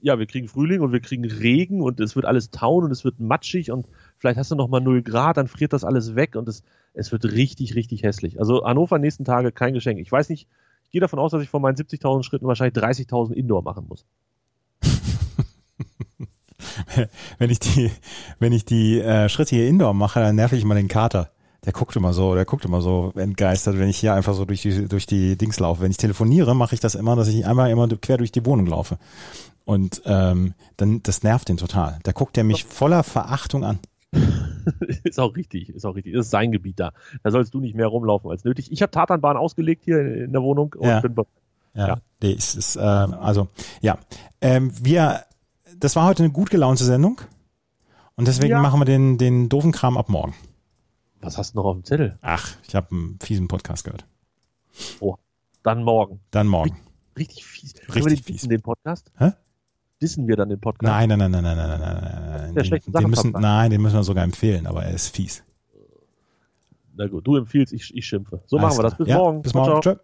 Ja, 0.00 0.18
wir 0.18 0.26
kriegen 0.26 0.48
Frühling 0.48 0.80
und 0.80 0.92
wir 0.92 1.00
kriegen 1.00 1.24
Regen 1.24 1.80
und 1.80 1.98
es 2.00 2.14
wird 2.14 2.24
alles 2.24 2.50
tauen 2.50 2.84
und 2.84 2.90
es 2.90 3.04
wird 3.04 3.18
matschig 3.18 3.72
und 3.72 3.86
vielleicht 4.16 4.38
hast 4.38 4.50
du 4.50 4.54
noch 4.54 4.68
mal 4.68 4.80
0 4.80 5.02
Grad, 5.02 5.36
dann 5.36 5.48
friert 5.48 5.72
das 5.72 5.84
alles 5.84 6.14
weg 6.14 6.36
und 6.36 6.48
es, 6.48 6.62
es 6.94 7.10
wird 7.10 7.24
richtig, 7.24 7.74
richtig 7.74 8.04
hässlich. 8.04 8.38
Also 8.38 8.64
Hannover 8.64 8.98
nächsten 8.98 9.24
Tage 9.24 9.50
kein 9.50 9.74
Geschenk. 9.74 9.98
Ich 9.98 10.12
weiß 10.12 10.28
nicht, 10.28 10.46
ich 10.84 10.90
gehe 10.90 11.00
davon 11.00 11.18
aus, 11.18 11.32
dass 11.32 11.42
ich 11.42 11.48
von 11.48 11.60
meinen 11.60 11.76
70.000 11.76 12.22
Schritten 12.22 12.46
wahrscheinlich 12.46 12.82
30.000 12.82 13.32
Indoor 13.32 13.62
machen 13.62 13.86
muss. 13.88 14.06
wenn 17.38 17.50
ich 17.50 17.58
die, 17.58 17.90
wenn 18.38 18.52
ich 18.52 18.64
die 18.64 19.00
äh, 19.00 19.28
Schritte 19.28 19.56
hier 19.56 19.68
indoor 19.68 19.94
mache, 19.94 20.20
dann 20.20 20.36
nerv 20.36 20.52
ich 20.52 20.62
immer 20.62 20.74
den 20.74 20.88
Kater. 20.88 21.30
Der 21.64 21.72
guckt 21.72 21.96
immer 21.96 22.12
so, 22.12 22.34
der 22.34 22.44
guckt 22.44 22.64
immer 22.64 22.80
so 22.80 23.12
entgeistert, 23.16 23.78
wenn 23.78 23.88
ich 23.88 23.98
hier 23.98 24.14
einfach 24.14 24.34
so 24.34 24.44
durch 24.44 24.62
die, 24.62 24.88
durch 24.88 25.06
die 25.06 25.36
Dings 25.36 25.58
laufe. 25.58 25.82
Wenn 25.82 25.90
ich 25.90 25.96
telefoniere, 25.96 26.54
mache 26.54 26.74
ich 26.74 26.80
das 26.80 26.94
immer, 26.94 27.16
dass 27.16 27.28
ich 27.28 27.46
einmal 27.46 27.70
immer 27.70 27.88
quer 27.88 28.16
durch 28.16 28.32
die 28.32 28.46
Wohnung 28.46 28.66
laufe. 28.66 28.98
Und 29.68 30.00
ähm, 30.06 30.54
dann, 30.78 31.02
das 31.02 31.22
nervt 31.22 31.50
den 31.50 31.58
total. 31.58 31.98
Da 32.02 32.12
guckt 32.12 32.38
er 32.38 32.44
mich 32.44 32.64
voller 32.64 33.02
Verachtung 33.02 33.64
an. 33.64 33.78
ist 35.04 35.20
auch 35.20 35.36
richtig, 35.36 35.68
ist 35.68 35.84
auch 35.84 35.94
richtig. 35.94 36.14
Das 36.14 36.24
ist 36.24 36.30
sein 36.30 36.52
Gebiet 36.52 36.80
da. 36.80 36.94
Da 37.22 37.30
sollst 37.30 37.52
du 37.52 37.60
nicht 37.60 37.74
mehr 37.74 37.86
rumlaufen 37.86 38.30
als 38.30 38.44
nötig. 38.44 38.72
Ich 38.72 38.80
habe 38.80 38.90
Tatanbahn 38.90 39.36
ausgelegt 39.36 39.84
hier 39.84 40.00
in 40.24 40.32
der 40.32 40.40
Wohnung 40.42 40.74
und 40.78 40.88
Ja. 40.88 41.00
bin 41.00 41.14
bereit. 41.14 41.28
Ja, 41.74 41.86
Ja. 41.88 42.00
Nee, 42.22 42.32
es 42.32 42.54
ist, 42.54 42.76
äh, 42.76 42.80
also, 42.80 43.48
ja. 43.82 43.98
Ähm, 44.40 44.72
wir, 44.82 45.24
das 45.76 45.96
war 45.96 46.06
heute 46.06 46.22
eine 46.22 46.32
gut 46.32 46.48
gelaunte 46.48 46.84
Sendung. 46.84 47.20
Und 48.16 48.26
deswegen 48.26 48.52
Ja. 48.52 48.62
machen 48.62 48.80
wir 48.80 48.86
den, 48.86 49.18
den 49.18 49.50
doofen 49.50 49.72
Kram 49.72 49.98
ab 49.98 50.08
morgen. 50.08 50.34
Was 51.20 51.36
hast 51.36 51.52
du 51.52 51.58
noch 51.58 51.66
auf 51.66 51.76
dem 51.76 51.84
Zettel? 51.84 52.18
Ach, 52.22 52.56
ich 52.66 52.74
habe 52.74 52.90
einen 52.92 53.18
fiesen 53.20 53.48
Podcast 53.48 53.84
gehört. 53.84 54.06
Oh, 55.00 55.16
dann 55.62 55.82
morgen. 55.84 56.20
Dann 56.30 56.46
morgen. 56.46 56.74
Richtig 57.18 57.44
fies. 57.44 57.74
Richtig 57.74 57.94
wir 57.96 58.16
den 58.16 58.22
fies. 58.24 58.48
den 58.48 58.62
Podcast? 58.62 59.12
Hä? 59.18 59.32
Dissen 60.00 60.28
wir 60.28 60.36
dann 60.36 60.48
den 60.48 60.60
Podcast? 60.60 60.92
Nein, 60.92 61.08
nein, 61.08 61.18
nein, 61.18 61.30
nein, 61.32 61.42
nein, 61.42 61.56
nein, 61.56 61.80
nein, 61.80 61.80
nein. 61.80 62.54
Der 62.54 62.62
Den, 62.62 62.64
schlechten 62.64 62.92
den 62.92 63.10
müssen, 63.10 63.32
nein, 63.32 63.70
den 63.70 63.82
müssen 63.82 63.96
wir 63.96 64.04
sogar 64.04 64.22
empfehlen, 64.22 64.68
aber 64.68 64.84
er 64.84 64.94
ist 64.94 65.14
fies. 65.14 65.42
Na 66.94 67.08
gut, 67.08 67.26
du 67.26 67.36
empfiehlst, 67.36 67.72
ich, 67.72 67.94
ich 67.96 68.06
schimpfe. 68.06 68.40
So 68.46 68.58
Alles 68.58 68.68
machen 68.68 68.78
wir 68.78 68.82
das. 68.90 68.96
Bis 68.96 69.08
ja, 69.08 69.16
morgen. 69.16 69.42
Bis 69.42 69.54
morgen. 69.54 69.82
ciao. 69.82 69.94
Tschö. 69.94 70.00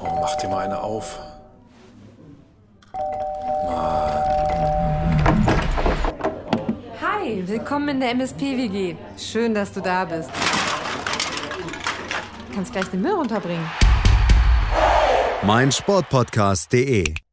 Oh, 0.00 0.18
mach 0.20 0.34
dir 0.36 0.48
mal 0.48 0.64
eine 0.64 0.80
auf. 0.80 1.20
Hi, 7.00 7.44
willkommen 7.46 7.88
in 7.88 8.00
der 8.00 8.10
MSP-WG. 8.10 8.96
Schön, 9.16 9.54
dass 9.54 9.72
du 9.72 9.80
da 9.80 10.04
bist. 10.04 10.30
Kannst 12.54 12.72
gleich 12.72 12.86
den 12.86 13.02
Müll 13.02 13.12
runterbringen. 13.12 13.66
meinsportpodcast.de 15.42 17.23